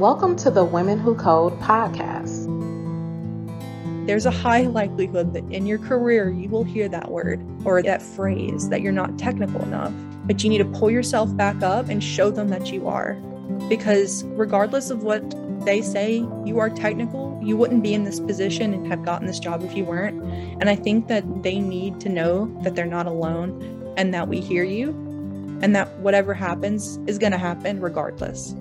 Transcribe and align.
Welcome 0.00 0.34
to 0.36 0.50
the 0.50 0.64
Women 0.64 0.98
Who 0.98 1.14
Code 1.14 1.60
podcast. 1.60 2.46
There's 4.06 4.24
a 4.24 4.30
high 4.30 4.62
likelihood 4.62 5.34
that 5.34 5.44
in 5.52 5.66
your 5.66 5.76
career 5.76 6.30
you 6.30 6.48
will 6.48 6.64
hear 6.64 6.88
that 6.88 7.10
word 7.10 7.46
or 7.66 7.82
that 7.82 8.00
phrase 8.00 8.70
that 8.70 8.80
you're 8.80 8.92
not 8.92 9.18
technical 9.18 9.60
enough, 9.60 9.92
but 10.24 10.42
you 10.42 10.48
need 10.48 10.56
to 10.56 10.64
pull 10.64 10.90
yourself 10.90 11.36
back 11.36 11.62
up 11.62 11.90
and 11.90 12.02
show 12.02 12.30
them 12.30 12.48
that 12.48 12.72
you 12.72 12.88
are. 12.88 13.12
Because 13.68 14.24
regardless 14.24 14.88
of 14.88 15.02
what 15.02 15.22
they 15.66 15.82
say 15.82 16.26
you 16.46 16.58
are 16.60 16.70
technical, 16.70 17.38
you 17.44 17.58
wouldn't 17.58 17.82
be 17.82 17.92
in 17.92 18.04
this 18.04 18.20
position 18.20 18.72
and 18.72 18.86
have 18.86 19.04
gotten 19.04 19.26
this 19.26 19.38
job 19.38 19.62
if 19.62 19.76
you 19.76 19.84
weren't. 19.84 20.22
And 20.62 20.70
I 20.70 20.76
think 20.76 21.08
that 21.08 21.42
they 21.42 21.60
need 21.60 22.00
to 22.00 22.08
know 22.08 22.46
that 22.62 22.74
they're 22.74 22.86
not 22.86 23.06
alone 23.06 23.92
and 23.98 24.14
that 24.14 24.28
we 24.28 24.40
hear 24.40 24.64
you 24.64 24.92
and 25.60 25.76
that 25.76 25.94
whatever 25.98 26.32
happens 26.32 26.98
is 27.06 27.18
going 27.18 27.32
to 27.32 27.38
happen 27.38 27.82
regardless. 27.82 28.54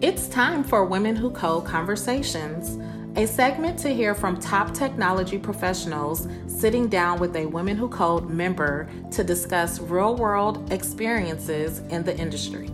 It's 0.00 0.28
time 0.28 0.62
for 0.62 0.84
Women 0.84 1.16
Who 1.16 1.28
Code 1.28 1.64
Conversations, 1.64 2.78
a 3.16 3.26
segment 3.26 3.80
to 3.80 3.92
hear 3.92 4.14
from 4.14 4.38
top 4.38 4.72
technology 4.72 5.38
professionals 5.38 6.28
sitting 6.46 6.86
down 6.86 7.18
with 7.18 7.34
a 7.34 7.46
Women 7.46 7.76
Who 7.76 7.88
Code 7.88 8.30
member 8.30 8.88
to 9.10 9.24
discuss 9.24 9.80
real 9.80 10.14
world 10.14 10.72
experiences 10.72 11.80
in 11.90 12.04
the 12.04 12.16
industry, 12.16 12.68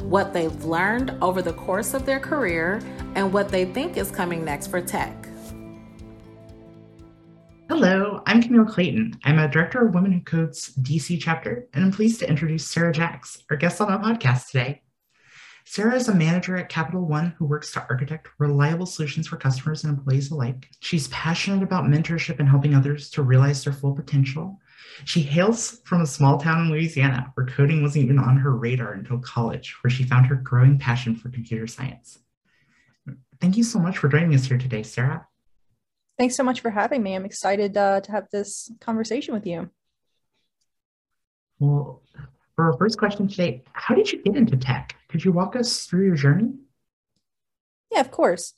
what 0.00 0.32
they've 0.32 0.64
learned 0.64 1.10
over 1.20 1.42
the 1.42 1.52
course 1.52 1.92
of 1.92 2.06
their 2.06 2.18
career, 2.18 2.80
and 3.14 3.30
what 3.30 3.50
they 3.50 3.66
think 3.66 3.98
is 3.98 4.10
coming 4.10 4.42
next 4.42 4.68
for 4.68 4.80
tech. 4.80 5.28
Hello, 7.68 8.22
I'm 8.24 8.42
Camille 8.42 8.64
Clayton. 8.64 9.20
I'm 9.24 9.38
a 9.38 9.48
director 9.48 9.86
of 9.86 9.92
Women 9.92 10.12
Who 10.12 10.20
Code's 10.22 10.74
DC 10.76 11.20
chapter, 11.20 11.68
and 11.74 11.84
I'm 11.84 11.92
pleased 11.92 12.20
to 12.20 12.28
introduce 12.28 12.66
Sara 12.66 12.90
Jacks, 12.90 13.42
our 13.50 13.58
guest 13.58 13.82
on 13.82 13.92
our 13.92 14.00
podcast 14.00 14.46
today. 14.46 14.80
Sara 15.70 15.94
is 15.94 16.08
a 16.08 16.14
manager 16.16 16.56
at 16.56 16.68
Capital 16.68 17.06
One 17.06 17.32
who 17.38 17.44
works 17.44 17.70
to 17.70 17.86
architect 17.88 18.26
reliable 18.38 18.86
solutions 18.86 19.28
for 19.28 19.36
customers 19.36 19.84
and 19.84 19.96
employees 19.96 20.32
alike. 20.32 20.68
She's 20.80 21.06
passionate 21.06 21.62
about 21.62 21.84
mentorship 21.84 22.40
and 22.40 22.48
helping 22.48 22.74
others 22.74 23.08
to 23.10 23.22
realize 23.22 23.62
their 23.62 23.72
full 23.72 23.94
potential. 23.94 24.58
She 25.04 25.22
hails 25.22 25.80
from 25.84 26.00
a 26.00 26.08
small 26.08 26.38
town 26.38 26.62
in 26.62 26.72
Louisiana 26.72 27.30
where 27.34 27.46
coding 27.46 27.82
wasn't 27.82 28.02
even 28.02 28.18
on 28.18 28.36
her 28.38 28.56
radar 28.56 28.94
until 28.94 29.20
college, 29.20 29.76
where 29.84 29.92
she 29.92 30.02
found 30.02 30.26
her 30.26 30.34
growing 30.34 30.76
passion 30.76 31.14
for 31.14 31.30
computer 31.30 31.68
science. 31.68 32.18
Thank 33.40 33.56
you 33.56 33.62
so 33.62 33.78
much 33.78 33.96
for 33.96 34.08
joining 34.08 34.34
us 34.34 34.46
here 34.46 34.58
today, 34.58 34.82
Sara. 34.82 35.28
Thanks 36.18 36.34
so 36.34 36.42
much 36.42 36.62
for 36.62 36.70
having 36.70 37.00
me. 37.00 37.14
I'm 37.14 37.24
excited 37.24 37.76
uh, 37.76 38.00
to 38.00 38.10
have 38.10 38.26
this 38.32 38.72
conversation 38.80 39.34
with 39.34 39.46
you. 39.46 39.70
Well, 41.60 42.02
for 42.60 42.66
our 42.66 42.76
first 42.76 42.98
question 42.98 43.26
today, 43.26 43.62
how 43.72 43.94
did 43.94 44.12
you 44.12 44.22
get 44.22 44.36
into 44.36 44.54
tech? 44.54 44.94
Could 45.08 45.24
you 45.24 45.32
walk 45.32 45.56
us 45.56 45.86
through 45.86 46.04
your 46.04 46.14
journey? 46.14 46.52
Yeah, 47.90 48.00
of 48.00 48.10
course. 48.10 48.52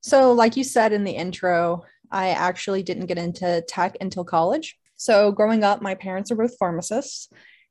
So, 0.00 0.32
like 0.32 0.56
you 0.56 0.64
said 0.64 0.94
in 0.94 1.04
the 1.04 1.10
intro, 1.10 1.84
I 2.10 2.30
actually 2.30 2.82
didn't 2.82 3.06
get 3.06 3.18
into 3.18 3.62
tech 3.68 3.98
until 4.00 4.24
college. 4.24 4.78
So, 4.96 5.32
growing 5.32 5.64
up, 5.64 5.82
my 5.82 5.94
parents 5.94 6.30
are 6.30 6.36
both 6.36 6.56
pharmacists. 6.56 7.28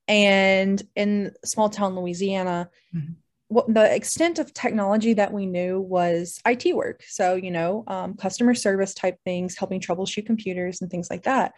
And 0.07 0.83
in 0.95 1.31
small 1.43 1.71
town 1.71 1.95
Louisiana, 1.95 2.69
mm-hmm. 2.95 3.13
what 3.47 3.73
the 3.73 3.91
extent 3.91 4.37
of 4.37 4.53
technology 4.53 5.15
that 5.15 5.33
we 5.33 5.47
knew 5.47 5.81
was 5.81 6.39
IT 6.45 6.75
work. 6.75 7.01
So, 7.07 7.33
you 7.33 7.49
know, 7.49 7.85
um, 7.87 8.13
customer 8.17 8.53
service 8.53 8.93
type 8.93 9.17
things, 9.25 9.57
helping 9.57 9.81
troubleshoot 9.81 10.27
computers 10.27 10.81
and 10.81 10.91
things 10.91 11.09
like 11.09 11.23
that. 11.23 11.53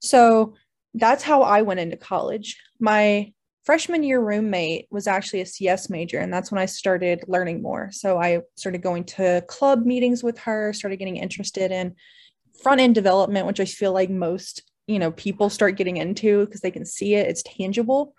So, 0.00 0.56
that's 0.94 1.22
how 1.22 1.42
I 1.42 1.62
went 1.62 1.80
into 1.80 1.96
college. 1.96 2.60
My 2.78 3.32
freshman 3.64 4.02
year 4.02 4.20
roommate 4.20 4.86
was 4.90 5.06
actually 5.06 5.40
a 5.42 5.46
CS 5.46 5.90
major, 5.90 6.18
and 6.18 6.32
that's 6.32 6.50
when 6.50 6.60
I 6.60 6.66
started 6.66 7.24
learning 7.28 7.62
more. 7.62 7.90
So 7.92 8.18
I 8.18 8.40
started 8.56 8.82
going 8.82 9.04
to 9.04 9.44
club 9.48 9.84
meetings 9.84 10.22
with 10.22 10.38
her, 10.40 10.72
started 10.72 10.98
getting 10.98 11.16
interested 11.16 11.70
in 11.70 11.94
front 12.62 12.80
end 12.80 12.94
development, 12.94 13.46
which 13.46 13.60
I 13.60 13.64
feel 13.64 13.92
like 13.92 14.10
most 14.10 14.62
you 14.86 14.98
know 14.98 15.12
people 15.12 15.50
start 15.50 15.76
getting 15.76 15.98
into 15.98 16.44
because 16.46 16.60
they 16.60 16.70
can 16.70 16.84
see 16.84 17.14
it, 17.14 17.28
it's 17.28 17.44
tangible. 17.44 18.14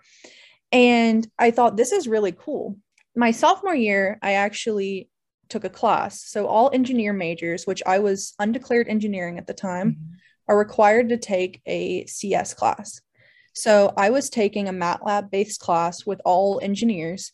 And 0.70 1.28
I 1.38 1.50
thought 1.50 1.76
this 1.76 1.92
is 1.92 2.08
really 2.08 2.32
cool. 2.32 2.78
My 3.14 3.30
sophomore 3.30 3.74
year, 3.74 4.18
I 4.22 4.34
actually 4.34 5.10
took 5.50 5.64
a 5.64 5.70
class. 5.70 6.24
So 6.24 6.46
all 6.46 6.70
engineer 6.72 7.12
majors, 7.12 7.66
which 7.66 7.82
I 7.84 7.98
was 7.98 8.32
undeclared 8.38 8.88
engineering 8.88 9.36
at 9.36 9.46
the 9.46 9.52
time. 9.52 9.90
Mm-hmm 9.90 10.14
are 10.52 10.58
required 10.58 11.08
to 11.08 11.16
take 11.16 11.62
a 11.64 12.04
CS 12.04 12.52
class. 12.52 13.00
So 13.54 13.94
I 13.96 14.10
was 14.10 14.28
taking 14.28 14.68
a 14.68 14.72
MATLAB 14.72 15.30
based 15.30 15.60
class 15.60 16.04
with 16.04 16.20
all 16.26 16.60
engineers. 16.62 17.32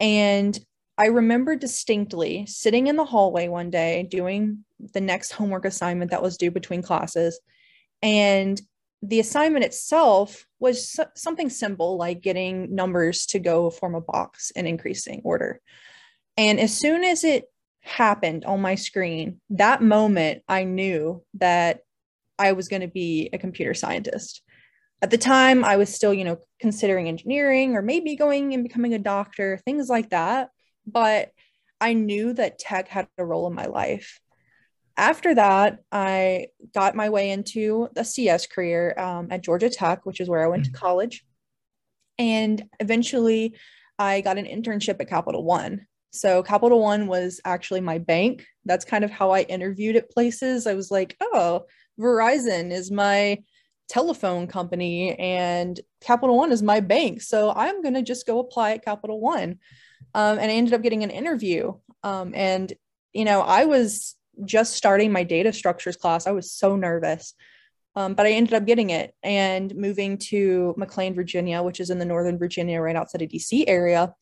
And 0.00 0.58
I 0.96 1.06
remember 1.06 1.56
distinctly 1.56 2.46
sitting 2.46 2.86
in 2.86 2.96
the 2.96 3.04
hallway 3.04 3.48
one 3.48 3.68
day 3.68 4.04
doing 4.10 4.64
the 4.94 5.00
next 5.02 5.32
homework 5.32 5.66
assignment 5.66 6.10
that 6.10 6.22
was 6.22 6.38
due 6.38 6.50
between 6.50 6.80
classes. 6.80 7.38
And 8.02 8.60
the 9.02 9.20
assignment 9.20 9.66
itself 9.66 10.46
was 10.58 10.98
something 11.14 11.50
simple 11.50 11.98
like 11.98 12.22
getting 12.22 12.74
numbers 12.74 13.26
to 13.26 13.38
go 13.38 13.68
form 13.68 13.94
a 13.94 14.00
box 14.00 14.52
in 14.52 14.66
increasing 14.66 15.20
order. 15.22 15.60
And 16.38 16.58
as 16.58 16.74
soon 16.74 17.04
as 17.04 17.24
it 17.24 17.44
happened 17.82 18.46
on 18.46 18.62
my 18.62 18.74
screen, 18.74 19.42
that 19.50 19.82
moment 19.82 20.42
I 20.48 20.64
knew 20.64 21.22
that 21.34 21.83
I 22.38 22.52
was 22.52 22.68
going 22.68 22.82
to 22.82 22.88
be 22.88 23.30
a 23.32 23.38
computer 23.38 23.74
scientist. 23.74 24.42
At 25.02 25.10
the 25.10 25.18
time, 25.18 25.64
I 25.64 25.76
was 25.76 25.94
still, 25.94 26.14
you 26.14 26.24
know, 26.24 26.38
considering 26.60 27.08
engineering 27.08 27.76
or 27.76 27.82
maybe 27.82 28.16
going 28.16 28.54
and 28.54 28.62
becoming 28.62 28.94
a 28.94 28.98
doctor, 28.98 29.60
things 29.64 29.88
like 29.88 30.10
that. 30.10 30.50
But 30.86 31.30
I 31.80 31.92
knew 31.92 32.32
that 32.32 32.58
tech 32.58 32.88
had 32.88 33.08
a 33.18 33.24
role 33.24 33.46
in 33.46 33.54
my 33.54 33.66
life. 33.66 34.20
After 34.96 35.34
that, 35.34 35.80
I 35.90 36.46
got 36.72 36.94
my 36.94 37.10
way 37.10 37.30
into 37.30 37.88
a 37.96 38.04
CS 38.04 38.46
career 38.46 38.94
um, 38.98 39.28
at 39.30 39.42
Georgia 39.42 39.68
Tech, 39.68 40.06
which 40.06 40.20
is 40.20 40.28
where 40.28 40.42
I 40.42 40.48
went 40.48 40.64
to 40.64 40.70
mm-hmm. 40.70 40.78
college. 40.78 41.24
And 42.18 42.64
eventually, 42.78 43.56
I 43.98 44.20
got 44.20 44.38
an 44.38 44.46
internship 44.46 45.00
at 45.00 45.08
Capital 45.08 45.44
One. 45.44 45.86
So, 46.12 46.44
Capital 46.44 46.80
One 46.80 47.08
was 47.08 47.40
actually 47.44 47.80
my 47.80 47.98
bank. 47.98 48.46
That's 48.64 48.84
kind 48.84 49.04
of 49.04 49.10
how 49.10 49.32
I 49.32 49.42
interviewed 49.42 49.96
at 49.96 50.10
places. 50.10 50.68
I 50.68 50.74
was 50.74 50.92
like, 50.92 51.16
oh, 51.20 51.64
Verizon 51.98 52.70
is 52.70 52.90
my 52.90 53.42
telephone 53.88 54.46
company 54.46 55.14
and 55.16 55.78
Capital 56.00 56.36
One 56.36 56.52
is 56.52 56.62
my 56.62 56.80
bank. 56.80 57.22
So 57.22 57.52
I'm 57.54 57.82
going 57.82 57.94
to 57.94 58.02
just 58.02 58.26
go 58.26 58.38
apply 58.38 58.72
at 58.72 58.84
Capital 58.84 59.20
One. 59.20 59.58
Um, 60.14 60.38
and 60.38 60.50
I 60.50 60.54
ended 60.54 60.74
up 60.74 60.82
getting 60.82 61.02
an 61.02 61.10
interview. 61.10 61.74
Um, 62.02 62.32
and, 62.34 62.72
you 63.12 63.24
know, 63.24 63.40
I 63.40 63.64
was 63.64 64.14
just 64.44 64.74
starting 64.74 65.12
my 65.12 65.22
data 65.24 65.52
structures 65.52 65.96
class. 65.96 66.26
I 66.26 66.32
was 66.32 66.50
so 66.50 66.76
nervous. 66.76 67.34
Um, 67.96 68.14
but 68.14 68.26
I 68.26 68.32
ended 68.32 68.54
up 68.54 68.66
getting 68.66 68.90
it 68.90 69.14
and 69.22 69.74
moving 69.76 70.18
to 70.18 70.74
McLean, 70.76 71.14
Virginia, 71.14 71.62
which 71.62 71.78
is 71.78 71.90
in 71.90 72.00
the 72.00 72.04
Northern 72.04 72.38
Virginia, 72.38 72.80
right 72.80 72.96
outside 72.96 73.22
of 73.22 73.28
DC 73.28 73.64
area. 73.68 74.14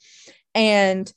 And 0.55 1.11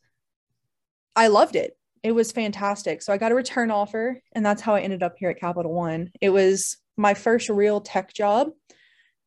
I 1.15 1.27
loved 1.27 1.57
it 1.57 1.77
it 2.05 2.13
was 2.13 2.31
fantastic. 2.31 3.01
So 3.01 3.11
I 3.11 3.17
got 3.17 3.31
a 3.31 3.35
return 3.35 3.71
offer, 3.71 4.21
and 4.33 4.45
that's 4.45 4.61
how 4.61 4.75
I 4.75 4.81
ended 4.81 5.01
up 5.01 5.15
here 5.17 5.31
at 5.31 5.39
Capital 5.39 5.73
One. 5.73 6.11
It 6.21 6.29
was 6.29 6.77
my 6.95 7.15
first 7.15 7.49
real 7.49 7.81
tech 7.81 8.13
job. 8.13 8.49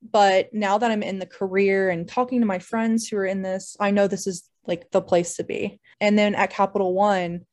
But 0.01 0.55
now 0.55 0.79
that 0.79 0.93
I'm 0.93 1.03
in 1.03 1.19
the 1.19 1.27
career 1.27 1.91
and 1.91 2.09
talking 2.09 2.39
to 2.39 2.47
my 2.47 2.61
friends 2.61 3.09
who 3.09 3.17
are 3.17 3.27
in 3.27 3.43
this, 3.43 3.77
I 3.81 3.91
know 3.91 4.07
this 4.07 4.29
is 4.29 4.49
like 4.65 4.93
the 4.93 5.03
place 5.03 5.35
to 5.39 5.43
be. 5.43 5.81
And 6.01 6.17
then 6.17 6.37
at 6.37 6.51
Capital 6.51 6.95
One, 6.95 7.47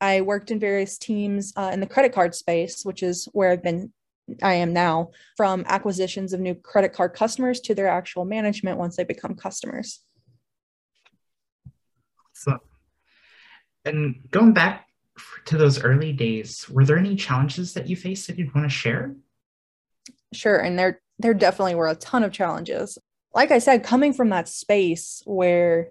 I 0.00 0.22
worked 0.22 0.50
in 0.50 0.58
various 0.58 0.96
teams 0.96 1.52
uh, 1.56 1.68
in 1.74 1.80
the 1.80 1.86
credit 1.86 2.14
card 2.14 2.34
space, 2.34 2.82
which 2.82 3.02
is 3.02 3.28
where 3.32 3.50
I've 3.50 3.62
been, 3.62 3.92
I 4.42 4.54
am 4.54 4.72
now, 4.72 5.10
from 5.36 5.66
acquisitions 5.68 6.32
of 6.32 6.40
new 6.40 6.54
credit 6.54 6.94
card 6.94 7.12
customers 7.12 7.60
to 7.60 7.74
their 7.74 7.88
actual 7.88 8.24
management 8.24 8.78
once 8.78 8.96
they 8.96 9.04
become 9.04 9.34
customers. 9.34 10.00
So 12.32 12.60
and 13.84 14.16
going 14.30 14.52
back 14.52 14.86
to 15.46 15.56
those 15.56 15.82
early 15.82 16.12
days, 16.12 16.68
were 16.68 16.84
there 16.84 16.98
any 16.98 17.16
challenges 17.16 17.74
that 17.74 17.88
you 17.88 17.96
faced 17.96 18.26
that 18.26 18.38
you'd 18.38 18.54
want 18.54 18.66
to 18.66 18.74
share? 18.74 19.14
Sure, 20.32 20.58
and 20.58 20.78
there 20.78 21.00
there 21.18 21.34
definitely 21.34 21.74
were 21.74 21.88
a 21.88 21.94
ton 21.94 22.24
of 22.24 22.32
challenges. 22.32 22.98
Like 23.34 23.50
I 23.50 23.58
said, 23.58 23.84
coming 23.84 24.12
from 24.12 24.30
that 24.30 24.48
space 24.48 25.22
where 25.24 25.90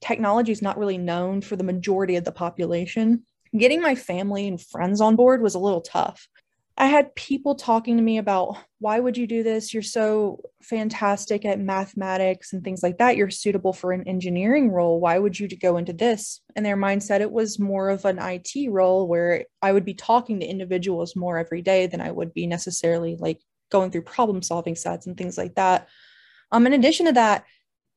technology 0.00 0.52
is 0.52 0.62
not 0.62 0.78
really 0.78 0.98
known 0.98 1.40
for 1.40 1.56
the 1.56 1.64
majority 1.64 2.16
of 2.16 2.24
the 2.24 2.32
population, 2.32 3.24
getting 3.56 3.80
my 3.80 3.94
family 3.94 4.48
and 4.48 4.60
friends 4.60 5.00
on 5.00 5.16
board 5.16 5.42
was 5.42 5.54
a 5.54 5.60
little 5.60 5.80
tough. 5.80 6.28
I 6.76 6.86
had 6.86 7.14
people 7.14 7.54
talking 7.54 7.96
to 7.96 8.02
me 8.02 8.18
about 8.18 8.56
why 8.78 8.98
would 8.98 9.16
you 9.16 9.26
do 9.26 9.42
this? 9.42 9.74
You're 9.74 9.82
so 9.82 10.40
fantastic 10.62 11.44
at 11.44 11.60
mathematics 11.60 12.52
and 12.52 12.64
things 12.64 12.82
like 12.82 12.98
that. 12.98 13.16
You're 13.16 13.30
suitable 13.30 13.72
for 13.72 13.92
an 13.92 14.08
engineering 14.08 14.70
role. 14.70 14.98
Why 14.98 15.18
would 15.18 15.38
you 15.38 15.48
go 15.48 15.76
into 15.76 15.92
this? 15.92 16.40
And 16.56 16.64
their 16.64 16.76
mindset, 16.76 17.20
it 17.20 17.30
was 17.30 17.58
more 17.58 17.90
of 17.90 18.04
an 18.04 18.18
IT 18.18 18.70
role 18.70 19.06
where 19.06 19.44
I 19.60 19.72
would 19.72 19.84
be 19.84 19.94
talking 19.94 20.40
to 20.40 20.46
individuals 20.46 21.14
more 21.14 21.36
every 21.38 21.62
day 21.62 21.86
than 21.86 22.00
I 22.00 22.10
would 22.10 22.32
be 22.32 22.46
necessarily 22.46 23.16
like 23.18 23.40
going 23.70 23.90
through 23.90 24.02
problem 24.02 24.42
solving 24.42 24.74
sets 24.74 25.06
and 25.06 25.16
things 25.16 25.36
like 25.36 25.54
that. 25.56 25.88
Um, 26.52 26.66
in 26.66 26.72
addition 26.72 27.06
to 27.06 27.12
that, 27.12 27.44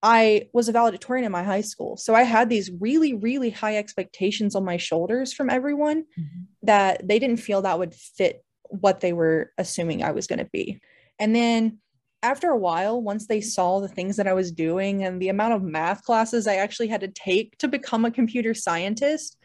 I 0.03 0.49
was 0.53 0.69
a 0.69 0.71
valedictorian 0.71 1.25
in 1.25 1.31
my 1.31 1.43
high 1.43 1.61
school. 1.61 1.97
So 1.97 2.13
I 2.13 2.21
had 2.23 2.47
these 2.47 2.69
really, 2.79 3.15
really 3.15 3.49
high 3.49 3.77
expectations 3.77 4.55
on 4.55 4.63
my 4.63 4.77
shoulders 4.77 5.33
from 5.33 5.49
everyone 5.49 6.03
mm-hmm. 6.03 6.43
that 6.61 7.07
they 7.07 7.17
didn't 7.17 7.37
feel 7.37 7.63
that 7.63 7.79
would 7.79 7.95
fit 7.95 8.44
what 8.81 8.99
they 8.99 9.13
were 9.13 9.51
assuming 9.57 10.03
I 10.03 10.11
was 10.11 10.27
going 10.27 10.39
to 10.39 10.49
be. 10.51 10.79
And 11.19 11.35
then 11.35 11.79
after 12.23 12.49
a 12.49 12.57
while, 12.57 13.01
once 13.01 13.27
they 13.27 13.41
saw 13.41 13.79
the 13.79 13.87
things 13.87 14.17
that 14.17 14.27
I 14.27 14.33
was 14.33 14.51
doing 14.51 15.03
and 15.03 15.21
the 15.21 15.29
amount 15.29 15.53
of 15.53 15.63
math 15.63 16.03
classes 16.03 16.47
I 16.47 16.55
actually 16.55 16.87
had 16.87 17.01
to 17.01 17.07
take 17.07 17.57
to 17.59 17.67
become 17.67 18.03
a 18.03 18.11
computer 18.11 18.53
scientist, 18.53 19.37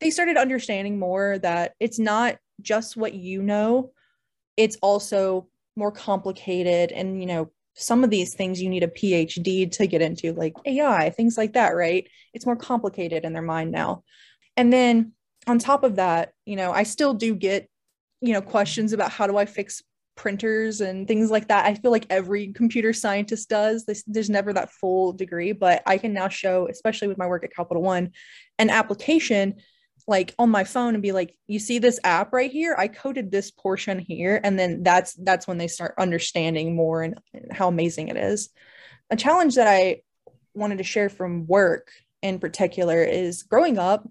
they 0.00 0.10
started 0.10 0.36
understanding 0.36 0.98
more 0.98 1.38
that 1.38 1.72
it's 1.80 1.98
not 1.98 2.36
just 2.60 2.96
what 2.96 3.14
you 3.14 3.42
know, 3.42 3.92
it's 4.56 4.76
also 4.82 5.48
more 5.76 5.92
complicated. 5.92 6.92
And, 6.92 7.20
you 7.20 7.26
know, 7.26 7.50
some 7.74 8.04
of 8.04 8.10
these 8.10 8.34
things 8.34 8.60
you 8.60 8.68
need 8.68 8.82
a 8.82 8.88
PhD 8.88 9.70
to 9.72 9.86
get 9.86 10.02
into, 10.02 10.32
like 10.32 10.54
AI, 10.64 11.10
things 11.10 11.36
like 11.36 11.54
that, 11.54 11.70
right? 11.70 12.06
It's 12.32 12.46
more 12.46 12.56
complicated 12.56 13.24
in 13.24 13.32
their 13.32 13.42
mind 13.42 13.70
now. 13.70 14.02
And 14.56 14.72
then 14.72 15.12
on 15.46 15.58
top 15.58 15.84
of 15.84 15.96
that, 15.96 16.32
you 16.44 16.56
know, 16.56 16.72
I 16.72 16.82
still 16.82 17.14
do 17.14 17.34
get, 17.34 17.68
you 18.20 18.32
know, 18.32 18.40
questions 18.40 18.92
about 18.92 19.10
how 19.10 19.26
do 19.26 19.36
I 19.36 19.46
fix 19.46 19.82
printers 20.16 20.80
and 20.80 21.06
things 21.06 21.30
like 21.30 21.48
that. 21.48 21.66
I 21.66 21.74
feel 21.74 21.90
like 21.90 22.06
every 22.10 22.52
computer 22.52 22.92
scientist 22.92 23.48
does. 23.48 23.84
this, 23.84 24.02
there's 24.06 24.30
never 24.30 24.52
that 24.52 24.72
full 24.72 25.12
degree, 25.12 25.52
but 25.52 25.82
I 25.86 25.98
can 25.98 26.12
now 26.12 26.28
show, 26.28 26.68
especially 26.68 27.08
with 27.08 27.18
my 27.18 27.26
work 27.26 27.44
at 27.44 27.54
Capital 27.54 27.82
One, 27.82 28.12
an 28.58 28.70
application 28.70 29.56
like 30.08 30.34
on 30.38 30.50
my 30.50 30.64
phone 30.64 30.94
and 30.94 31.02
be 31.02 31.12
like 31.12 31.36
you 31.46 31.58
see 31.58 31.78
this 31.78 31.98
app 32.04 32.32
right 32.32 32.50
here 32.50 32.74
i 32.78 32.86
coded 32.86 33.30
this 33.30 33.50
portion 33.50 33.98
here 33.98 34.40
and 34.44 34.58
then 34.58 34.82
that's 34.82 35.14
that's 35.14 35.46
when 35.46 35.58
they 35.58 35.66
start 35.66 35.94
understanding 35.98 36.76
more 36.76 37.02
and, 37.02 37.18
how 37.50 37.68
amazing 37.68 38.08
it 38.08 38.16
is 38.16 38.50
a 39.10 39.16
challenge 39.16 39.56
that 39.56 39.66
i 39.66 40.00
wanted 40.54 40.78
to 40.78 40.84
share 40.84 41.08
from 41.08 41.46
work 41.46 41.90
in 42.22 42.38
particular 42.38 43.02
is 43.02 43.42
growing 43.42 43.78
up 43.78 44.08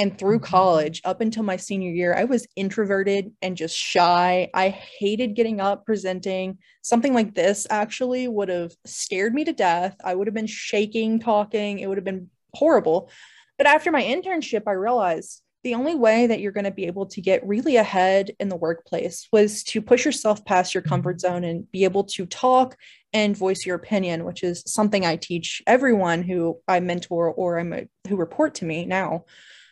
and 0.00 0.18
through 0.18 0.38
mm-hmm. 0.38 0.46
college, 0.46 1.02
up 1.04 1.20
until 1.20 1.42
my 1.42 1.58
senior 1.58 1.90
year, 1.90 2.14
I 2.14 2.24
was 2.24 2.48
introverted 2.56 3.32
and 3.42 3.54
just 3.54 3.76
shy. 3.76 4.48
I 4.54 4.70
hated 4.70 5.36
getting 5.36 5.60
up, 5.60 5.84
presenting. 5.84 6.56
Something 6.80 7.12
like 7.12 7.34
this 7.34 7.66
actually 7.68 8.26
would 8.26 8.48
have 8.48 8.72
scared 8.86 9.34
me 9.34 9.44
to 9.44 9.52
death. 9.52 9.94
I 10.02 10.14
would 10.14 10.26
have 10.26 10.32
been 10.32 10.46
shaking, 10.46 11.20
talking. 11.20 11.80
It 11.80 11.86
would 11.86 11.98
have 11.98 12.04
been 12.04 12.30
horrible. 12.54 13.10
But 13.58 13.66
after 13.66 13.92
my 13.92 14.02
internship, 14.02 14.62
I 14.66 14.72
realized 14.72 15.42
the 15.64 15.74
only 15.74 15.94
way 15.94 16.26
that 16.26 16.40
you're 16.40 16.52
going 16.52 16.64
to 16.64 16.70
be 16.70 16.86
able 16.86 17.04
to 17.04 17.20
get 17.20 17.46
really 17.46 17.76
ahead 17.76 18.30
in 18.40 18.48
the 18.48 18.56
workplace 18.56 19.28
was 19.30 19.62
to 19.64 19.82
push 19.82 20.06
yourself 20.06 20.42
past 20.46 20.72
your 20.74 20.82
comfort 20.82 21.16
mm-hmm. 21.18 21.34
zone 21.34 21.44
and 21.44 21.70
be 21.70 21.84
able 21.84 22.04
to 22.04 22.24
talk 22.24 22.74
and 23.12 23.36
voice 23.36 23.66
your 23.66 23.76
opinion, 23.76 24.24
which 24.24 24.42
is 24.42 24.62
something 24.66 25.04
I 25.04 25.16
teach 25.16 25.60
everyone 25.66 26.22
who 26.22 26.58
I 26.66 26.80
mentor 26.80 27.30
or 27.30 27.58
I'm 27.58 27.74
a, 27.74 27.82
who 28.08 28.16
report 28.16 28.54
to 28.56 28.64
me 28.64 28.86
now 28.86 29.26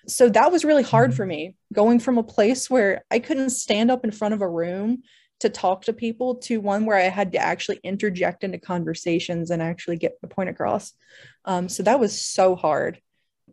so 0.09 0.29
that 0.31 0.51
was 0.51 0.65
really 0.65 0.83
hard 0.83 1.15
for 1.15 1.23
mm-hmm. 1.23 1.31
me 1.31 1.57
going 1.73 2.01
from 2.01 2.19
a 2.19 2.23
place 2.23 2.69
where 2.69 3.05
I 3.11 3.19
couldn't 3.19 3.51
stand 3.51 3.91
up 3.91 4.05
in 4.05 4.11
front 4.11 4.35
of 4.35 4.43
a 4.43 4.49
room 4.49 5.03
to 5.41 5.49
talk 5.49 5.83
to 5.85 5.93
people 5.93 6.37
to 6.37 6.61
one 6.61 6.85
where 6.85 6.97
I 6.97 7.03
had 7.03 7.33
to 7.33 7.39
actually 7.39 7.79
interject 7.85 8.43
into 8.43 8.59
conversations 8.59 9.51
and 9.51 9.63
actually 9.63 9.97
get 9.97 10.21
the 10.21 10.27
point 10.27 10.49
across. 10.49 10.93
Um, 11.45 11.69
so 11.69 11.83
that 11.85 12.01
was 12.01 12.21
so 12.21 12.57
hard. 12.57 13.01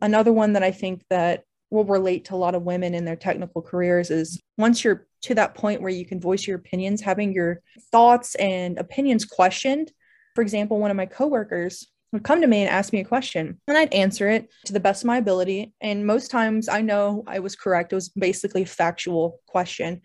Another 0.02 0.32
one 0.32 0.54
that 0.54 0.64
I 0.64 0.72
think 0.72 1.04
that 1.10 1.44
will 1.70 1.84
relate 1.84 2.26
to 2.26 2.34
a 2.34 2.36
lot 2.36 2.54
of 2.54 2.62
women 2.62 2.94
in 2.94 3.04
their 3.04 3.16
technical 3.16 3.62
careers 3.62 4.10
is 4.10 4.40
once 4.56 4.82
you're 4.82 5.06
to 5.22 5.34
that 5.34 5.54
point 5.54 5.80
where 5.80 5.90
you 5.90 6.04
can 6.04 6.20
voice 6.20 6.46
your 6.46 6.56
opinions, 6.56 7.00
having 7.00 7.32
your 7.32 7.60
thoughts 7.90 8.34
and 8.36 8.78
opinions 8.78 9.24
questioned. 9.24 9.90
For 10.34 10.42
example, 10.42 10.78
one 10.78 10.90
of 10.90 10.96
my 10.96 11.06
coworkers 11.06 11.88
would 12.16 12.24
come 12.24 12.40
to 12.40 12.46
me 12.46 12.62
and 12.62 12.70
ask 12.70 12.92
me 12.92 13.00
a 13.00 13.04
question 13.04 13.60
and 13.68 13.78
I'd 13.78 13.92
answer 13.92 14.28
it 14.28 14.50
to 14.64 14.72
the 14.72 14.80
best 14.80 15.02
of 15.02 15.06
my 15.06 15.18
ability. 15.18 15.74
And 15.80 16.06
most 16.06 16.30
times 16.30 16.68
I 16.68 16.80
know 16.80 17.24
I 17.26 17.38
was 17.38 17.54
correct. 17.54 17.92
It 17.92 17.96
was 17.96 18.08
basically 18.08 18.62
a 18.62 18.66
factual 18.66 19.40
question. 19.46 20.00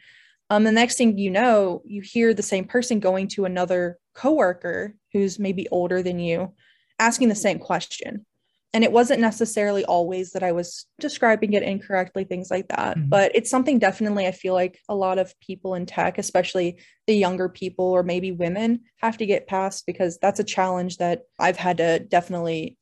Um, 0.50 0.66
the 0.66 0.72
next 0.72 0.98
thing 0.98 1.18
you 1.18 1.32
know, 1.32 1.82
you 1.86 2.02
hear 2.02 2.34
the 2.34 2.44
same 2.44 2.66
person 2.66 3.00
going 3.00 3.30
to 3.30 3.46
another 3.46 3.98
coworker 4.14 4.96
who's 5.14 5.40
maybe 5.40 5.68
older 5.70 6.04
than 6.04 6.20
you, 6.20 6.54
asking 7.00 7.30
the 7.30 7.36
same 7.36 7.58
question 7.58 8.26
and 8.74 8.84
it 8.84 8.92
wasn't 8.92 9.20
necessarily 9.20 9.84
always 9.84 10.32
that 10.32 10.44
I 10.44 10.54
was 10.54 10.86
describing 11.00 11.54
it 11.54 11.64
incorrectly, 11.64 12.24
things 12.24 12.50
like 12.50 12.70
that. 12.70 12.98
Mm-hmm. 12.98 13.10
But 13.10 13.36
it's 13.36 13.50
something 13.50 13.80
definitely 13.80 14.28
I 14.28 14.32
feel 14.32 14.54
like 14.54 14.80
a 14.88 14.96
lot 14.96 15.20
of 15.20 15.38
people 15.42 15.76
in 15.76 15.86
tech, 15.86 16.18
especially 16.18 16.80
the 17.06 17.14
younger 17.14 17.50
people 17.50 17.86
or 17.86 18.02
maybe 18.02 18.32
women, 18.32 18.82
have 18.98 19.18
to 19.18 19.26
get 19.26 19.48
past 19.48 19.86
because 19.86 20.18
that's 20.20 20.40
a 20.40 20.46
challenge 20.46 20.98
that 20.98 21.24
I've 21.38 21.58
had 21.58 21.78
to 21.78 22.00
definitely, 22.00 22.78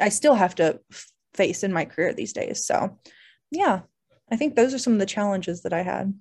I 0.00 0.08
still 0.08 0.34
have 0.34 0.56
to 0.56 0.80
face 1.34 1.62
in 1.62 1.72
my 1.72 1.84
career 1.84 2.12
these 2.12 2.32
days. 2.32 2.66
So, 2.66 2.98
yeah, 3.52 3.82
I 4.32 4.36
think 4.36 4.56
those 4.56 4.74
are 4.74 4.78
some 4.78 4.94
of 4.94 4.98
the 4.98 5.06
challenges 5.06 5.62
that 5.62 5.72
I 5.72 5.82
had. 5.82 6.12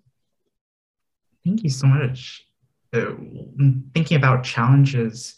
Thank 1.44 1.64
you 1.64 1.70
so 1.70 1.88
much. 1.88 2.46
Uh, 2.94 3.14
thinking 3.94 4.18
about 4.18 4.44
challenges, 4.44 5.36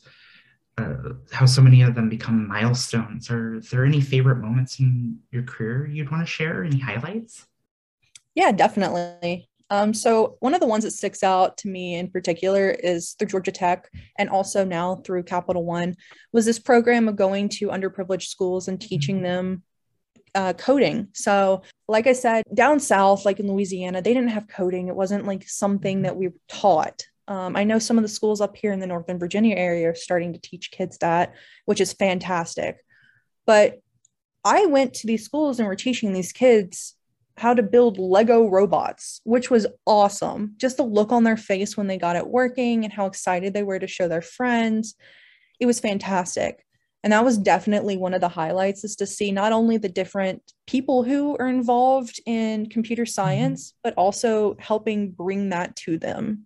uh, 0.78 1.14
how 1.32 1.46
so 1.46 1.62
many 1.62 1.82
of 1.82 1.96
them 1.96 2.10
become 2.10 2.48
milestones. 2.48 3.30
Are 3.30 3.60
there 3.72 3.86
any 3.86 4.02
favorite 4.02 4.38
moments 4.38 4.80
in 4.80 5.20
your 5.32 5.44
career 5.44 5.88
you'd 5.88 6.12
want 6.12 6.26
to 6.26 6.32
share? 6.32 6.64
Any 6.64 6.80
highlights? 6.80 7.48
Yeah, 8.36 8.52
definitely. 8.52 9.50
Um, 9.70 9.94
so 9.94 10.36
one 10.42 10.54
of 10.54 10.60
the 10.60 10.68
ones 10.68 10.84
that 10.84 10.92
sticks 10.92 11.24
out 11.24 11.58
to 11.60 11.70
me 11.70 11.96
in 11.96 12.10
particular 12.10 12.72
is 12.72 13.14
through 13.14 13.30
Georgia 13.30 13.54
Tech 13.54 13.90
and 14.18 14.30
also 14.30 14.66
now 14.66 14.96
through 14.96 15.24
Capital 15.24 15.64
One 15.64 15.96
was 16.34 16.46
this 16.46 16.60
program 16.60 17.08
of 17.08 17.16
going 17.16 17.48
to 17.50 17.68
underprivileged 17.68 18.28
schools 18.28 18.68
and 18.68 18.82
teaching 18.82 19.18
mm-hmm. 19.18 19.24
them 19.24 19.64
uh, 20.36 20.54
coding. 20.54 21.08
So, 21.14 21.62
like 21.88 22.06
I 22.06 22.14
said, 22.14 22.44
down 22.54 22.80
south, 22.80 23.26
like 23.26 23.40
in 23.40 23.52
Louisiana, 23.52 24.02
they 24.02 24.14
didn't 24.14 24.30
have 24.30 24.48
coding. 24.48 24.88
It 24.88 24.96
wasn't 24.96 25.26
like 25.26 25.48
something 25.48 25.98
mm-hmm. 25.98 26.04
that 26.04 26.18
we 26.18 26.30
taught. 26.50 27.06
Um, 27.32 27.56
I 27.56 27.64
know 27.64 27.80
some 27.80 27.98
of 27.98 28.02
the 28.02 28.10
schools 28.10 28.42
up 28.42 28.58
here 28.58 28.74
in 28.74 28.82
the 28.82 28.88
Northern 28.88 29.18
Virginia 29.18 29.56
area 29.56 29.90
are 29.90 29.96
starting 29.96 30.34
to 30.34 30.42
teach 30.42 30.70
kids 30.70 30.98
that, 30.98 31.34
which 31.64 31.80
is 31.80 31.94
fantastic. 31.94 32.84
But 33.46 33.80
I 34.44 34.66
went 34.66 34.94
to 34.96 35.08
these 35.08 35.24
schools 35.24 35.58
and 35.58 35.66
were 35.66 35.78
teaching 35.78 36.12
these 36.12 36.34
kids 36.34 36.94
how 37.38 37.54
to 37.54 37.64
build 37.64 37.98
Lego 37.98 38.50
robots, 38.50 39.22
which 39.24 39.50
was 39.50 39.66
awesome. 39.88 40.56
Just 40.58 40.76
the 40.76 40.84
look 40.84 41.14
on 41.14 41.24
their 41.24 41.38
face 41.38 41.78
when 41.78 41.88
they 41.88 41.98
got 41.98 42.18
it 42.18 42.28
working 42.28 42.84
and 42.84 42.92
how 42.92 43.06
excited 43.06 43.54
they 43.54 43.64
were 43.64 43.80
to 43.80 43.88
show 43.88 44.10
their 44.10 44.22
friends. 44.22 44.96
It 45.58 45.68
was 45.68 45.80
fantastic. 45.80 46.66
And 47.02 47.14
that 47.14 47.24
was 47.24 47.38
definitely 47.38 47.96
one 47.96 48.14
of 48.14 48.20
the 48.20 48.28
highlights 48.28 48.84
is 48.84 48.98
to 48.98 49.06
see 49.06 49.32
not 49.32 49.54
only 49.54 49.78
the 49.78 49.88
different 49.88 50.52
people 50.68 51.04
who 51.04 51.38
are 51.38 51.48
involved 51.48 52.20
in 52.26 52.68
computer 52.68 53.04
mm-hmm. 53.04 53.10
science, 53.10 53.74
but 53.86 53.94
also 53.94 54.58
helping 54.60 55.12
bring 55.12 55.48
that 55.52 55.78
to 55.78 55.98
them 55.98 56.46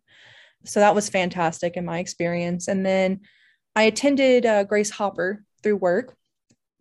so 0.65 0.79
that 0.79 0.95
was 0.95 1.09
fantastic 1.09 1.77
in 1.77 1.85
my 1.85 1.99
experience. 1.99 2.67
And 2.67 2.85
then 2.85 3.21
I 3.75 3.83
attended 3.83 4.45
uh, 4.45 4.63
Grace 4.63 4.89
Hopper 4.89 5.43
through 5.63 5.77
work. 5.77 6.15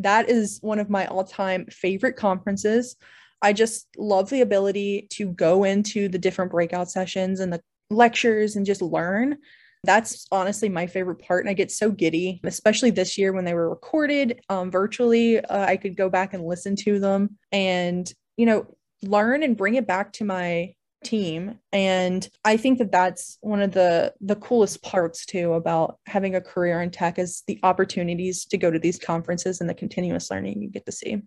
That 0.01 0.29
is 0.29 0.59
one 0.61 0.79
of 0.79 0.91
my 0.91 1.07
all 1.07 1.25
time 1.25 1.67
favorite 1.67 2.17
conferences. 2.17 2.97
I 3.43 3.53
just 3.53 3.89
love 3.97 4.31
the 4.31 4.41
ability 4.41 5.09
to 5.11 5.29
go 5.29 5.65
into 5.65 6.09
the 6.09 6.19
different 6.19 6.51
breakout 6.51 6.91
sessions 6.91 7.41
and 7.41 7.53
the 7.53 7.61
lectures 7.91 8.57
and 8.57 8.65
just 8.65 8.83
learn. 8.83 9.39
That's 9.85 10.27
honestly 10.33 10.71
my 10.71 10.87
favorite 10.87 11.19
part. 11.21 11.45
And 11.45 11.51
I 11.51 11.53
get 11.53 11.71
so 11.71 11.91
giddy, 11.91 12.41
especially 12.45 12.91
this 12.91 13.19
year 13.19 13.33
when 13.33 13.45
they 13.45 13.53
were 13.53 13.69
recorded 13.69 14.41
um, 14.49 14.71
virtually. 14.71 15.41
Uh, 15.41 15.67
I 15.67 15.77
could 15.77 15.97
go 15.97 16.09
back 16.09 16.33
and 16.33 16.47
listen 16.47 16.75
to 16.77 16.99
them 16.99 17.37
and, 17.53 18.11
you 18.39 18.47
know, 18.47 18.67
learn 19.03 19.43
and 19.43 19.57
bring 19.57 19.75
it 19.75 19.87
back 19.87 20.13
to 20.15 20.25
my 20.25 20.75
team. 21.05 21.59
And 21.73 22.29
i 22.45 22.57
think 22.57 22.79
that 22.79 22.93
that's 22.93 23.39
one 23.41 23.63
of 23.63 23.73
the 23.73 24.13
the 24.21 24.37
coolest 24.37 24.83
parts 24.83 25.27
too 25.27 25.53
about 25.53 25.99
having 26.07 26.35
a 26.35 26.41
career 26.41 26.81
in 26.83 26.91
tech 26.91 27.19
is 27.19 27.43
the 27.47 27.59
opportunities 27.63 28.45
to 28.47 28.59
go 28.59 28.71
to 28.71 28.79
these 28.79 28.99
conferences 28.99 29.61
and 29.61 29.69
the 29.69 29.75
continuous 29.75 30.31
learning 30.31 30.63
you 30.63 30.71
get 30.71 30.87
to 30.87 30.93
see. 30.93 31.23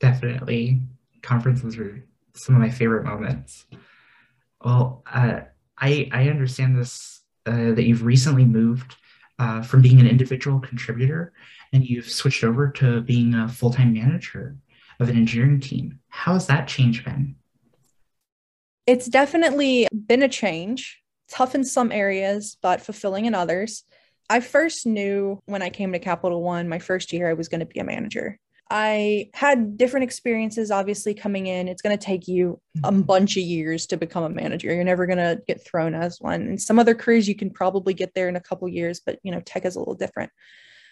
Definitely. 0.00 0.82
Conferences 1.22 1.78
are 1.78 2.04
some 2.34 2.54
of 2.54 2.60
my 2.60 2.70
favorite 2.70 3.04
moments. 3.04 3.66
Well 4.64 5.02
uh, 5.12 5.40
i 5.78 6.08
i 6.12 6.28
understand 6.28 6.78
this 6.78 7.22
uh, 7.46 7.72
that 7.72 7.84
you've 7.84 8.04
recently 8.04 8.44
moved 8.44 8.96
uh, 9.38 9.60
from 9.60 9.82
being 9.82 10.00
an 10.00 10.06
individual 10.06 10.60
contributor 10.60 11.32
and 11.72 11.84
you've 11.84 12.08
switched 12.08 12.44
over 12.44 12.70
to 12.70 13.00
being 13.02 13.34
a 13.34 13.48
full-time 13.48 13.92
manager 13.92 14.56
of 15.00 15.08
an 15.08 15.16
engineering 15.16 15.60
team. 15.60 15.98
How 16.08 16.34
has 16.34 16.46
that 16.46 16.68
change 16.68 17.04
been 17.04 17.34
it's 18.86 19.06
definitely 19.06 19.88
been 19.92 20.22
a 20.22 20.28
change, 20.28 21.02
tough 21.28 21.54
in 21.54 21.64
some 21.64 21.92
areas, 21.92 22.56
but 22.62 22.80
fulfilling 22.80 23.24
in 23.26 23.34
others. 23.34 23.84
I 24.28 24.40
first 24.40 24.86
knew 24.86 25.40
when 25.46 25.62
I 25.62 25.70
came 25.70 25.92
to 25.92 25.98
Capital 25.98 26.42
One, 26.42 26.68
my 26.68 26.78
first 26.78 27.12
year, 27.12 27.28
I 27.28 27.34
was 27.34 27.48
going 27.48 27.60
to 27.60 27.66
be 27.66 27.80
a 27.80 27.84
manager. 27.84 28.38
I 28.70 29.28
had 29.34 29.76
different 29.76 30.04
experiences, 30.04 30.70
obviously, 30.70 31.12
coming 31.12 31.46
in. 31.46 31.68
It's 31.68 31.82
going 31.82 31.96
to 31.96 32.02
take 32.02 32.26
you 32.26 32.60
a 32.82 32.90
mm-hmm. 32.90 33.02
bunch 33.02 33.36
of 33.36 33.42
years 33.42 33.86
to 33.88 33.98
become 33.98 34.24
a 34.24 34.30
manager. 34.30 34.72
You're 34.72 34.84
never 34.84 35.06
going 35.06 35.18
to 35.18 35.42
get 35.46 35.64
thrown 35.64 35.94
as 35.94 36.18
one. 36.20 36.42
And 36.42 36.60
some 36.60 36.78
other 36.78 36.94
careers, 36.94 37.28
you 37.28 37.36
can 37.36 37.50
probably 37.50 37.92
get 37.92 38.14
there 38.14 38.28
in 38.28 38.36
a 38.36 38.40
couple 38.40 38.66
years, 38.68 39.00
but 39.04 39.18
you 39.22 39.32
know, 39.32 39.40
tech 39.40 39.66
is 39.66 39.76
a 39.76 39.78
little 39.78 39.94
different. 39.94 40.32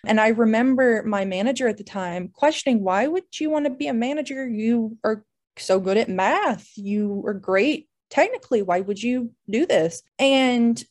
And 0.05 0.21
I 0.21 0.29
remember 0.29 1.03
my 1.05 1.25
manager 1.25 1.69
at 1.69 1.79
the 1.79 1.85
time 1.85 2.29
questioning, 2.29 2.83
why 2.83 3.07
would 3.07 3.25
you 3.41 3.51
want 3.51 3.67
to 3.67 3.71
be 3.71 3.87
a 3.87 3.95
manager? 3.95 4.47
You 4.49 4.99
are 5.05 5.25
so 5.59 5.81
good 5.81 5.97
at 5.97 6.09
math. 6.09 6.71
You 6.77 7.23
are 7.27 7.35
great 7.35 7.89
technically. 8.11 8.63
Why 8.63 8.81
would 8.81 9.03
you 9.03 9.31
do 9.49 9.67
this? 9.67 10.03
And 10.19 10.83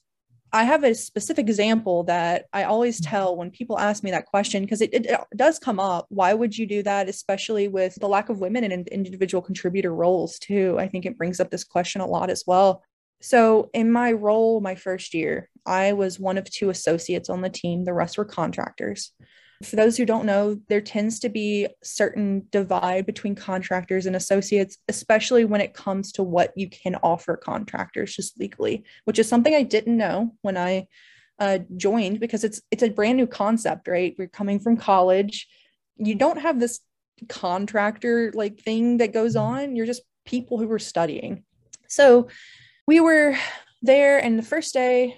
I 0.53 0.63
have 0.63 0.84
a 0.84 0.94
specific 0.94 1.48
example 1.48 2.03
that 2.06 2.46
I 2.51 2.63
always 2.63 3.00
mm-hmm. 3.00 3.10
tell 3.10 3.36
when 3.36 3.51
people 3.51 3.80
ask 3.80 4.03
me 4.03 4.12
that 4.12 4.25
question 4.25 4.63
because 4.63 4.82
it, 4.82 4.94
it, 4.94 5.06
it, 5.06 5.20
does 5.36 5.60
come 5.60 5.80
up. 5.80 6.08
Why 6.10 6.34
would 6.34 6.58
you 6.58 6.65
do 6.65 6.84
that, 6.84 7.08
especially 7.08 7.68
with 7.68 7.96
the 7.96 8.10
lack 8.10 8.30
of 8.30 8.39
women 8.39 8.63
in 8.65 8.86
individual 8.91 9.41
contributor 9.41 9.94
roles, 9.94 10.39
too? 10.39 10.77
I 10.77 10.88
think 10.88 11.06
it 11.06 11.18
brings 11.18 11.39
up 11.39 11.51
this 11.51 11.63
question 11.63 12.01
a 12.01 12.06
lot 12.06 12.30
as 12.30 12.44
well. 12.46 12.84
So, 13.22 13.70
in 13.74 13.91
my 13.91 14.12
role, 14.12 14.60
my 14.62 14.75
first 14.75 15.13
year, 15.13 15.50
I 15.65 15.94
was 15.94 16.20
one 16.20 16.38
of 16.38 16.50
two 16.50 16.70
associates 16.70 17.30
on 17.30 17.41
the 17.41 17.50
team, 17.50 17.86
the 17.86 17.94
rest 17.94 18.18
were 18.18 18.25
contractors. 18.25 19.13
For 19.63 19.75
those 19.75 19.98
who 19.98 20.06
don't 20.06 20.25
know, 20.25 20.60
there 20.70 20.82
tends 20.82 21.20
to 21.20 21.30
be 21.30 21.68
certain 21.84 22.48
divide 22.51 23.06
between 23.06 23.36
contractors 23.36 24.06
and 24.06 24.15
associates, 24.15 24.77
especially 24.88 25.46
when 25.46 25.62
it 25.62 25.74
comes 25.74 26.12
to 26.13 26.24
what 26.24 26.51
you 26.56 26.70
can 26.70 26.96
offer 26.96 27.38
contractors 27.38 28.15
just 28.15 28.39
legally, 28.39 28.84
which 29.06 29.20
is 29.20 29.27
something 29.27 29.53
I 29.53 29.63
didn't 29.63 29.98
know 29.98 30.36
when 30.41 30.58
I 30.58 30.88
uh, 31.39 31.60
joined 31.75 32.20
because 32.20 32.44
it's 32.44 32.62
it's 32.72 32.84
a 32.84 32.89
brand 32.89 33.18
new 33.18 33.27
concept, 33.27 33.88
right? 33.88 34.15
We're 34.18 34.27
coming 34.27 34.60
from 34.60 34.77
college, 34.77 35.48
you 35.98 36.15
don't 36.15 36.39
have 36.39 36.60
this 36.60 36.80
contractor 37.30 38.32
like 38.34 38.60
thing 38.60 38.98
that 38.98 39.13
goes 39.13 39.36
mm-hmm. 39.36 39.53
on. 39.53 39.75
You're 39.75 39.86
just 39.86 40.03
people 40.25 40.58
who 40.58 40.68
were 40.68 40.80
studying. 40.80 41.44
So 41.88 42.30
we 42.88 43.00
were 43.00 43.36
there, 43.82 44.20
and 44.20 44.38
the 44.38 44.44
first 44.44 44.74
day 44.74 45.18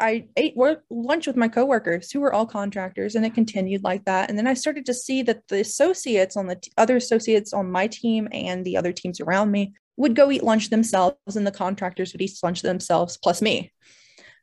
I 0.00 0.28
ate 0.36 0.56
work, 0.56 0.84
lunch 0.90 1.26
with 1.26 1.36
my 1.36 1.48
coworkers 1.48 2.10
who 2.10 2.20
were 2.20 2.32
all 2.32 2.46
contractors, 2.46 3.14
and 3.14 3.26
it 3.26 3.34
continued 3.34 3.82
like 3.82 4.04
that. 4.04 4.28
And 4.28 4.38
then 4.38 4.46
I 4.46 4.54
started 4.54 4.86
to 4.86 4.94
see 4.94 5.22
that 5.22 5.48
the 5.48 5.60
associates 5.60 6.36
on 6.36 6.46
the 6.46 6.56
t- 6.56 6.70
other 6.76 6.96
associates 6.96 7.52
on 7.52 7.70
my 7.70 7.86
team 7.86 8.28
and 8.32 8.64
the 8.64 8.76
other 8.76 8.92
teams 8.92 9.20
around 9.20 9.50
me 9.50 9.74
would 9.96 10.14
go 10.14 10.30
eat 10.30 10.44
lunch 10.44 10.70
themselves, 10.70 11.34
and 11.34 11.46
the 11.46 11.50
contractors 11.50 12.12
would 12.12 12.22
eat 12.22 12.38
lunch 12.42 12.62
themselves 12.62 13.16
plus 13.16 13.42
me. 13.42 13.72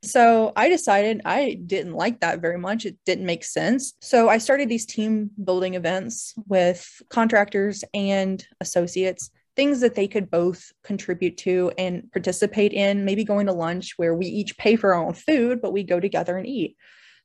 So 0.03 0.51
I 0.55 0.69
decided 0.69 1.21
I 1.25 1.59
didn't 1.65 1.93
like 1.93 2.19
that 2.19 2.39
very 2.39 2.59
much. 2.59 2.85
It 2.85 2.97
didn't 3.05 3.25
make 3.25 3.43
sense. 3.43 3.93
So 4.01 4.29
I 4.29 4.37
started 4.37 4.69
these 4.69 4.85
team 4.85 5.31
building 5.41 5.73
events 5.73 6.35
with 6.47 7.01
contractors 7.09 7.83
and 7.93 8.45
associates 8.61 9.31
things 9.55 9.79
that 9.79 9.95
they 9.95 10.07
could 10.07 10.29
both 10.29 10.71
contribute 10.83 11.37
to 11.37 11.71
and 11.77 12.11
participate 12.11 12.73
in, 12.73 13.05
maybe 13.05 13.23
going 13.23 13.45
to 13.47 13.53
lunch 13.53 13.93
where 13.97 14.13
we 14.13 14.25
each 14.25 14.57
pay 14.57 14.75
for 14.75 14.93
our 14.93 15.05
own 15.05 15.13
food, 15.13 15.61
but 15.61 15.71
we 15.71 15.83
go 15.83 15.99
together 15.99 16.37
and 16.37 16.47
eat. 16.47 16.75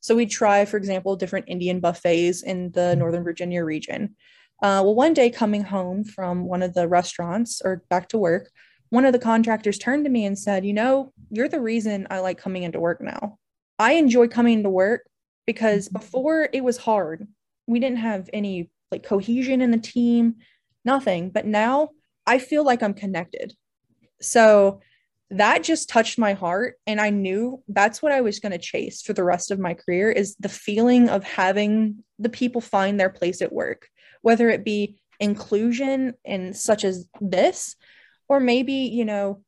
So 0.00 0.14
we 0.14 0.26
try, 0.26 0.64
for 0.64 0.76
example, 0.76 1.16
different 1.16 1.48
Indian 1.48 1.80
buffets 1.80 2.42
in 2.42 2.70
the 2.72 2.96
Northern 2.96 3.24
Virginia 3.24 3.64
region. 3.64 4.16
Uh, 4.62 4.80
well, 4.84 4.94
one 4.94 5.14
day 5.14 5.30
coming 5.30 5.64
home 5.64 6.04
from 6.04 6.44
one 6.44 6.62
of 6.62 6.74
the 6.74 6.88
restaurants 6.88 7.60
or 7.64 7.82
back 7.90 8.08
to 8.08 8.18
work, 8.18 8.50
one 8.90 9.04
of 9.04 9.12
the 9.12 9.18
contractors 9.18 9.78
turned 9.78 10.04
to 10.04 10.10
me 10.10 10.24
and 10.24 10.38
said, 10.38 10.64
You 10.64 10.72
know, 10.72 11.12
you're 11.30 11.48
the 11.48 11.60
reason 11.60 12.06
I 12.10 12.20
like 12.20 12.38
coming 12.38 12.62
into 12.62 12.80
work 12.80 13.00
now. 13.00 13.38
I 13.78 13.92
enjoy 13.92 14.28
coming 14.28 14.62
to 14.62 14.70
work 14.70 15.06
because 15.46 15.88
mm-hmm. 15.88 15.98
before 15.98 16.48
it 16.52 16.62
was 16.62 16.76
hard. 16.76 17.26
We 17.66 17.78
didn't 17.78 17.98
have 17.98 18.28
any 18.32 18.70
like 18.90 19.02
cohesion 19.02 19.60
in 19.60 19.70
the 19.70 19.78
team, 19.78 20.36
nothing. 20.84 21.30
But 21.30 21.46
now 21.46 21.90
I 22.26 22.38
feel 22.38 22.64
like 22.64 22.82
I'm 22.82 22.94
connected. 22.94 23.54
So 24.20 24.80
that 25.30 25.62
just 25.62 25.88
touched 25.88 26.18
my 26.18 26.32
heart 26.32 26.76
and 26.86 27.00
I 27.00 27.10
knew 27.10 27.62
that's 27.68 28.02
what 28.02 28.12
I 28.12 28.20
was 28.20 28.40
going 28.40 28.52
to 28.52 28.58
chase 28.58 29.02
for 29.02 29.12
the 29.12 29.24
rest 29.24 29.50
of 29.50 29.60
my 29.60 29.74
career 29.74 30.10
is 30.10 30.34
the 30.40 30.48
feeling 30.48 31.08
of 31.08 31.22
having 31.22 32.02
the 32.18 32.28
people 32.28 32.60
find 32.60 32.98
their 32.98 33.10
place 33.10 33.40
at 33.40 33.52
work, 33.52 33.88
whether 34.22 34.48
it 34.50 34.64
be 34.64 35.00
inclusion 35.20 36.14
in 36.24 36.52
such 36.52 36.84
as 36.84 37.06
this 37.20 37.76
or 38.28 38.40
maybe, 38.40 38.72
you 38.72 39.04
know, 39.04 39.42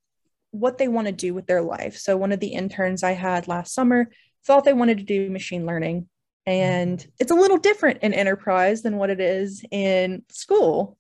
what 0.53 0.79
they 0.79 0.87
want 0.87 1.07
to 1.07 1.13
do 1.13 1.35
with 1.35 1.47
their 1.47 1.63
life. 1.63 1.97
So 1.97 2.17
one 2.17 2.31
of 2.31 2.41
the 2.41 2.53
interns 2.53 3.03
I 3.03 3.13
had 3.13 3.49
last 3.49 3.75
summer 3.75 4.09
thought 4.47 4.65
they 4.65 4.73
wanted 4.73 4.99
to 4.99 5.05
do 5.05 5.31
machine 5.31 5.67
learning 5.67 6.09
and 6.47 7.05
it's 7.19 7.31
a 7.31 7.37
little 7.37 7.59
different 7.59 8.03
in 8.03 8.13
enterprise 8.13 8.83
than 8.83 8.97
what 8.97 9.11
it 9.11 9.21
is 9.21 9.65
in 9.71 10.25
school 10.31 10.97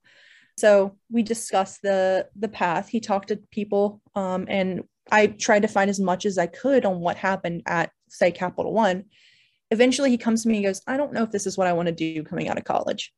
so 0.62 0.96
we 1.10 1.24
discussed 1.24 1.82
the 1.82 2.28
the 2.36 2.46
path. 2.46 2.86
He 2.88 3.00
talked 3.00 3.28
to 3.28 3.36
people, 3.50 4.00
um, 4.14 4.46
and 4.48 4.84
I 5.10 5.26
tried 5.26 5.62
to 5.62 5.68
find 5.68 5.90
as 5.90 5.98
much 5.98 6.24
as 6.24 6.38
I 6.38 6.46
could 6.46 6.84
on 6.84 7.00
what 7.00 7.16
happened 7.16 7.62
at 7.66 7.90
say 8.08 8.30
Capital 8.30 8.72
One. 8.72 9.06
Eventually, 9.72 10.10
he 10.10 10.18
comes 10.18 10.44
to 10.44 10.48
me 10.48 10.58
and 10.58 10.66
goes, 10.66 10.80
"I 10.86 10.96
don't 10.96 11.12
know 11.12 11.24
if 11.24 11.32
this 11.32 11.48
is 11.48 11.58
what 11.58 11.66
I 11.66 11.72
want 11.72 11.86
to 11.86 11.92
do 11.92 12.22
coming 12.22 12.48
out 12.48 12.58
of 12.58 12.64
college." 12.64 13.12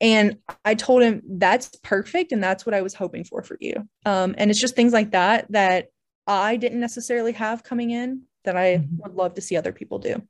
And 0.00 0.38
I 0.64 0.76
told 0.76 1.02
him 1.02 1.22
that's 1.28 1.74
perfect, 1.82 2.30
and 2.30 2.40
that's 2.40 2.64
what 2.64 2.74
I 2.74 2.82
was 2.82 2.94
hoping 2.94 3.24
for 3.24 3.42
for 3.42 3.56
you. 3.60 3.88
Um, 4.04 4.36
and 4.38 4.48
it's 4.48 4.60
just 4.60 4.76
things 4.76 4.92
like 4.92 5.10
that 5.10 5.50
that 5.50 5.88
I 6.28 6.54
didn't 6.54 6.78
necessarily 6.78 7.32
have 7.32 7.64
coming 7.64 7.90
in 7.90 8.22
that 8.44 8.56
I 8.56 8.76
mm-hmm. 8.76 8.98
would 8.98 9.16
love 9.16 9.34
to 9.34 9.40
see 9.40 9.56
other 9.56 9.72
people 9.72 9.98
do. 9.98 10.22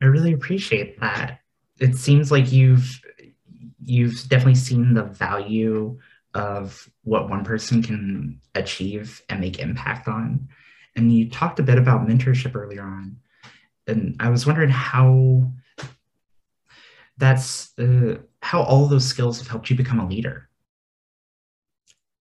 I 0.00 0.06
really 0.06 0.32
appreciate 0.32 0.98
that. 1.00 1.40
It 1.78 1.96
seems 1.96 2.32
like 2.32 2.50
you've 2.52 3.00
you've 3.90 4.28
definitely 4.28 4.54
seen 4.54 4.94
the 4.94 5.02
value 5.02 5.98
of 6.34 6.88
what 7.02 7.28
one 7.28 7.44
person 7.44 7.82
can 7.82 8.40
achieve 8.54 9.20
and 9.28 9.40
make 9.40 9.58
impact 9.58 10.06
on. 10.06 10.48
And 10.94 11.12
you 11.12 11.28
talked 11.28 11.58
a 11.58 11.64
bit 11.64 11.76
about 11.76 12.06
mentorship 12.06 12.54
earlier 12.54 12.82
on. 12.82 13.16
And 13.86 14.16
I 14.20 14.28
was 14.28 14.46
wondering 14.46 14.70
how 14.70 15.50
that's 17.16 17.76
uh, 17.78 18.18
how 18.42 18.62
all 18.62 18.86
those 18.86 19.06
skills 19.06 19.38
have 19.38 19.48
helped 19.48 19.70
you 19.70 19.76
become 19.76 19.98
a 19.98 20.08
leader. 20.08 20.48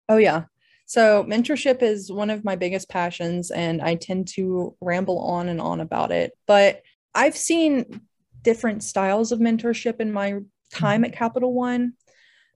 Oh, 0.08 0.18
yeah. 0.18 0.44
So, 0.86 1.24
mentorship 1.24 1.82
is 1.82 2.12
one 2.12 2.28
of 2.28 2.44
my 2.44 2.56
biggest 2.56 2.90
passions, 2.90 3.50
and 3.50 3.80
I 3.80 3.94
tend 3.94 4.28
to 4.34 4.76
ramble 4.82 5.18
on 5.18 5.48
and 5.48 5.60
on 5.60 5.80
about 5.80 6.12
it. 6.12 6.32
But 6.46 6.82
I've 7.14 7.36
seen 7.36 8.02
different 8.42 8.82
styles 8.84 9.32
of 9.32 9.40
mentorship 9.40 10.00
in 10.00 10.12
my 10.12 10.40
time 10.72 11.04
at 11.04 11.12
Capital 11.12 11.52
One. 11.52 11.94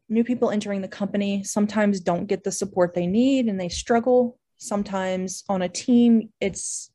New 0.09 0.25
people 0.25 0.51
entering 0.51 0.81
the 0.81 0.89
company 0.89 1.45
sometimes 1.45 2.01
don't 2.01 2.27
get 2.27 2.45
the 2.45 2.53
support 2.53 2.95
they 2.95 3.07
need 3.07 3.47
and 3.47 3.61
they 3.61 3.69
struggle. 3.69 4.39
Sometimes 4.57 5.45
on 5.49 5.63
a 5.63 5.69
team, 5.69 6.31
it's 6.41 6.91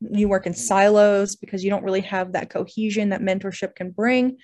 you 0.00 0.28
work 0.28 0.46
in 0.46 0.54
silos 0.54 1.36
because 1.36 1.62
you 1.62 1.70
don't 1.70 1.84
really 1.84 2.00
have 2.00 2.32
that 2.32 2.50
cohesion 2.50 3.10
that 3.10 3.20
mentorship 3.20 3.74
can 3.74 3.90
bring. 3.90 4.38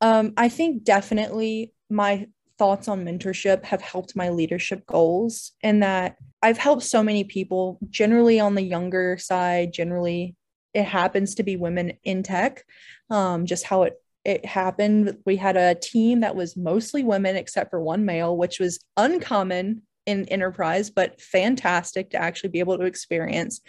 Um, 0.00 0.34
I 0.36 0.48
think 0.48 0.84
definitely 0.84 1.72
my 1.90 2.28
thoughts 2.58 2.88
on 2.88 3.04
mentorship 3.04 3.64
have 3.64 3.80
helped 3.80 4.16
my 4.16 4.28
leadership 4.30 4.84
goals 4.86 5.52
in 5.62 5.80
that 5.80 6.16
I've 6.42 6.58
helped 6.58 6.82
so 6.82 7.02
many 7.02 7.24
people, 7.24 7.78
generally 7.90 8.40
on 8.40 8.54
the 8.54 8.62
younger 8.62 9.16
side, 9.18 9.72
generally 9.72 10.36
it 10.74 10.84
happens 10.84 11.34
to 11.36 11.42
be 11.42 11.56
women 11.56 11.94
in 12.04 12.22
tech, 12.22 12.64
um, 13.10 13.46
just 13.46 13.64
how 13.64 13.84
it 13.84 13.94
it 14.24 14.44
happened. 14.44 15.18
We 15.24 15.36
had 15.36 15.56
a 15.56 15.74
team 15.74 16.20
that 16.20 16.36
was 16.36 16.56
mostly 16.56 17.02
women 17.02 17.36
except 17.36 17.70
for 17.70 17.80
one 17.80 18.04
male, 18.04 18.36
which 18.36 18.60
was 18.60 18.80
uncommon 18.96 19.82
in 20.06 20.24
enterprise, 20.26 20.90
but 20.90 21.20
fantastic 21.20 22.10
to 22.10 22.16
actually 22.16 22.50
be 22.50 22.60
able 22.60 22.78
to 22.78 22.84
experience. 22.84 23.60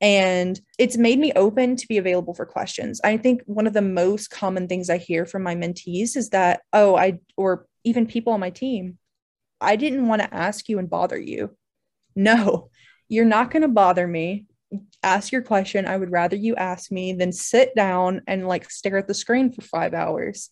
And 0.00 0.60
it's 0.78 0.96
made 0.98 1.18
me 1.18 1.32
open 1.34 1.76
to 1.76 1.86
be 1.86 1.96
available 1.96 2.34
for 2.34 2.44
questions. 2.44 3.00
I 3.02 3.16
think 3.16 3.42
one 3.46 3.66
of 3.66 3.72
the 3.72 3.82
most 3.82 4.30
common 4.30 4.68
things 4.68 4.90
I 4.90 4.98
hear 4.98 5.24
from 5.24 5.42
my 5.42 5.54
mentees 5.54 6.16
is 6.16 6.30
that, 6.30 6.60
oh, 6.72 6.96
I, 6.96 7.20
or 7.36 7.66
even 7.84 8.06
people 8.06 8.32
on 8.32 8.40
my 8.40 8.50
team, 8.50 8.98
I 9.60 9.76
didn't 9.76 10.08
want 10.08 10.20
to 10.22 10.34
ask 10.34 10.68
you 10.68 10.78
and 10.78 10.90
bother 10.90 11.18
you. 11.18 11.56
No, 12.14 12.70
you're 13.08 13.24
not 13.24 13.50
going 13.50 13.62
to 13.62 13.68
bother 13.68 14.06
me 14.06 14.46
ask 15.02 15.32
your 15.32 15.42
question. 15.42 15.86
I 15.86 15.96
would 15.96 16.10
rather 16.10 16.36
you 16.36 16.56
ask 16.56 16.90
me 16.90 17.12
than 17.12 17.32
sit 17.32 17.74
down 17.74 18.22
and 18.26 18.48
like 18.48 18.70
stare 18.70 18.98
at 18.98 19.08
the 19.08 19.14
screen 19.14 19.52
for 19.52 19.62
five 19.62 19.94
hours 19.94 20.50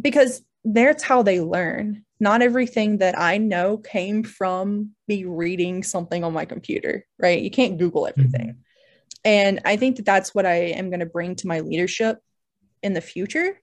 because 0.00 0.42
that's 0.64 1.02
how 1.02 1.22
they 1.22 1.40
learn. 1.40 2.04
Not 2.20 2.42
everything 2.42 2.98
that 2.98 3.18
I 3.18 3.38
know 3.38 3.78
came 3.78 4.22
from 4.24 4.90
me 5.06 5.24
reading 5.24 5.82
something 5.82 6.24
on 6.24 6.32
my 6.32 6.44
computer, 6.44 7.06
right? 7.18 7.40
You 7.40 7.50
can't 7.50 7.78
Google 7.78 8.06
everything. 8.06 8.48
Mm-hmm. 8.48 8.60
And 9.24 9.60
I 9.64 9.76
think 9.76 9.96
that 9.96 10.04
that's 10.04 10.34
what 10.34 10.46
I 10.46 10.54
am 10.54 10.90
going 10.90 11.00
to 11.00 11.06
bring 11.06 11.36
to 11.36 11.46
my 11.46 11.60
leadership 11.60 12.18
in 12.82 12.92
the 12.92 13.00
future 13.00 13.60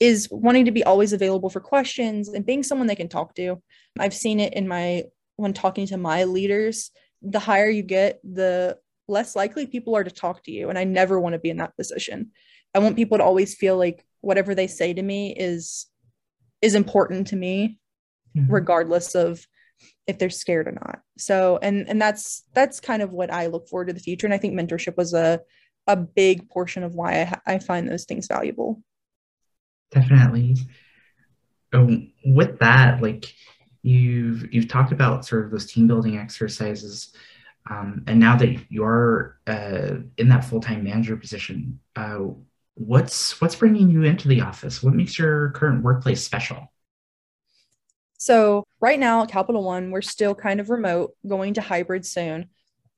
is 0.00 0.28
wanting 0.30 0.64
to 0.64 0.72
be 0.72 0.84
always 0.84 1.12
available 1.12 1.50
for 1.50 1.60
questions 1.60 2.28
and 2.28 2.44
being 2.44 2.62
someone 2.62 2.86
they 2.86 2.96
can 2.96 3.08
talk 3.08 3.34
to. 3.34 3.62
I've 3.98 4.14
seen 4.14 4.40
it 4.40 4.54
in 4.54 4.66
my 4.66 5.04
when 5.36 5.52
talking 5.52 5.86
to 5.88 5.96
my 5.96 6.24
leaders, 6.24 6.90
the 7.22 7.38
higher 7.38 7.68
you 7.68 7.82
get, 7.82 8.20
the 8.22 8.78
less 9.08 9.36
likely 9.36 9.66
people 9.66 9.96
are 9.96 10.04
to 10.04 10.10
talk 10.10 10.42
to 10.44 10.50
you. 10.50 10.68
And 10.68 10.78
I 10.78 10.84
never 10.84 11.20
want 11.20 11.34
to 11.34 11.38
be 11.38 11.50
in 11.50 11.58
that 11.58 11.76
position. 11.76 12.30
I 12.74 12.78
want 12.78 12.96
people 12.96 13.18
to 13.18 13.24
always 13.24 13.54
feel 13.54 13.76
like 13.76 14.04
whatever 14.20 14.54
they 14.54 14.66
say 14.66 14.92
to 14.92 15.02
me 15.02 15.32
is 15.32 15.86
is 16.62 16.74
important 16.74 17.28
to 17.28 17.36
me, 17.36 17.78
mm-hmm. 18.36 18.50
regardless 18.52 19.14
of 19.14 19.46
if 20.06 20.18
they're 20.18 20.30
scared 20.30 20.68
or 20.68 20.72
not. 20.72 21.00
So 21.18 21.58
and 21.62 21.88
and 21.88 22.00
that's 22.00 22.42
that's 22.54 22.80
kind 22.80 23.02
of 23.02 23.12
what 23.12 23.32
I 23.32 23.46
look 23.46 23.68
forward 23.68 23.88
to 23.88 23.92
the 23.92 24.00
future. 24.00 24.26
And 24.26 24.34
I 24.34 24.38
think 24.38 24.54
mentorship 24.54 24.96
was 24.96 25.14
a 25.14 25.40
a 25.86 25.96
big 25.96 26.48
portion 26.48 26.82
of 26.82 26.94
why 26.94 27.22
I, 27.46 27.54
I 27.54 27.58
find 27.58 27.88
those 27.88 28.04
things 28.04 28.26
valuable. 28.26 28.82
Definitely. 29.90 30.56
Um, 31.72 32.12
with 32.24 32.58
that, 32.60 33.02
like 33.02 33.32
you've 33.82 34.52
you've 34.52 34.68
talked 34.68 34.92
about 34.92 35.26
sort 35.26 35.44
of 35.44 35.50
those 35.50 35.66
team 35.66 35.86
building 35.86 36.16
exercises, 36.16 37.12
um, 37.70 38.04
and 38.06 38.20
now 38.20 38.36
that 38.36 38.58
you're 38.68 39.38
uh, 39.46 39.96
in 40.18 40.28
that 40.28 40.44
full 40.44 40.60
time 40.60 40.84
manager 40.84 41.16
position, 41.16 41.80
uh, 41.96 42.20
what's 42.74 43.40
what's 43.40 43.56
bringing 43.56 43.90
you 43.90 44.02
into 44.02 44.28
the 44.28 44.42
office? 44.42 44.82
What 44.82 44.94
makes 44.94 45.18
your 45.18 45.50
current 45.50 45.82
workplace 45.82 46.22
special? 46.22 46.72
So 48.18 48.64
right 48.80 48.98
now 48.98 49.22
at 49.22 49.30
Capital 49.30 49.62
One, 49.62 49.90
we're 49.90 50.02
still 50.02 50.34
kind 50.34 50.60
of 50.60 50.70
remote, 50.70 51.12
going 51.26 51.54
to 51.54 51.60
hybrid 51.60 52.06
soon. 52.06 52.50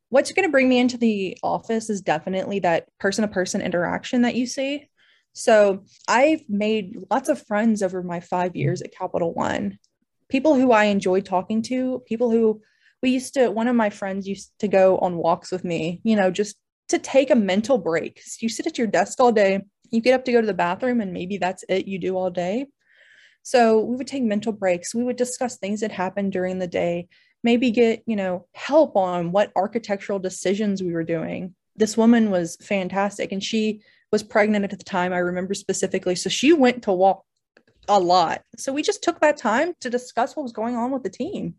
What's 0.08 0.32
going 0.32 0.46
to 0.46 0.52
bring 0.52 0.68
me 0.68 0.78
into 0.78 0.98
the 0.98 1.36
office 1.42 1.90
is 1.90 2.00
definitely 2.00 2.60
that 2.60 2.88
person 2.98 3.22
to 3.22 3.28
person 3.28 3.60
interaction 3.60 4.22
that 4.22 4.34
you 4.34 4.46
see. 4.46 4.88
So 5.32 5.84
I've 6.08 6.48
made 6.48 6.96
lots 7.10 7.28
of 7.28 7.44
friends 7.46 7.82
over 7.82 8.02
my 8.02 8.20
five 8.20 8.56
years 8.56 8.82
at 8.82 8.94
Capital 8.94 9.32
One. 9.32 9.78
People 10.28 10.54
who 10.54 10.72
I 10.72 10.84
enjoy 10.84 11.20
talking 11.20 11.62
to, 11.62 12.02
people 12.06 12.30
who 12.30 12.62
we 13.02 13.10
used 13.10 13.34
to, 13.34 13.50
one 13.50 13.68
of 13.68 13.76
my 13.76 13.90
friends 13.90 14.26
used 14.26 14.52
to 14.60 14.68
go 14.68 14.98
on 14.98 15.16
walks 15.16 15.50
with 15.50 15.64
me, 15.64 16.00
you 16.04 16.16
know, 16.16 16.30
just 16.30 16.56
to 16.88 16.98
take 16.98 17.30
a 17.30 17.36
mental 17.36 17.78
break. 17.78 18.22
You 18.40 18.48
sit 18.48 18.66
at 18.66 18.78
your 18.78 18.86
desk 18.86 19.20
all 19.20 19.32
day, 19.32 19.62
you 19.90 20.00
get 20.00 20.14
up 20.14 20.24
to 20.24 20.32
go 20.32 20.40
to 20.40 20.46
the 20.46 20.54
bathroom, 20.54 21.00
and 21.00 21.12
maybe 21.12 21.38
that's 21.38 21.64
it 21.68 21.86
you 21.86 21.98
do 21.98 22.16
all 22.16 22.30
day. 22.30 22.66
So 23.42 23.80
we 23.80 23.96
would 23.96 24.06
take 24.06 24.24
mental 24.24 24.52
breaks. 24.52 24.94
We 24.94 25.04
would 25.04 25.16
discuss 25.16 25.56
things 25.56 25.80
that 25.80 25.92
happened 25.92 26.32
during 26.32 26.58
the 26.58 26.66
day, 26.66 27.08
maybe 27.44 27.70
get, 27.70 28.02
you 28.06 28.16
know, 28.16 28.46
help 28.54 28.96
on 28.96 29.30
what 29.30 29.52
architectural 29.54 30.18
decisions 30.18 30.82
we 30.82 30.92
were 30.92 31.04
doing. 31.04 31.54
This 31.76 31.96
woman 31.96 32.30
was 32.30 32.56
fantastic 32.56 33.30
and 33.30 33.42
she 33.42 33.82
was 34.10 34.22
pregnant 34.22 34.64
at 34.64 34.78
the 34.78 34.84
time, 34.84 35.12
I 35.12 35.18
remember 35.18 35.54
specifically. 35.54 36.16
So 36.16 36.28
she 36.28 36.52
went 36.52 36.84
to 36.84 36.92
walk 36.92 37.24
a 37.88 38.00
lot. 38.00 38.42
So 38.56 38.72
we 38.72 38.82
just 38.82 39.02
took 39.02 39.20
that 39.20 39.36
time 39.36 39.74
to 39.80 39.90
discuss 39.90 40.34
what 40.34 40.42
was 40.42 40.52
going 40.52 40.74
on 40.74 40.90
with 40.90 41.02
the 41.02 41.10
team. 41.10 41.54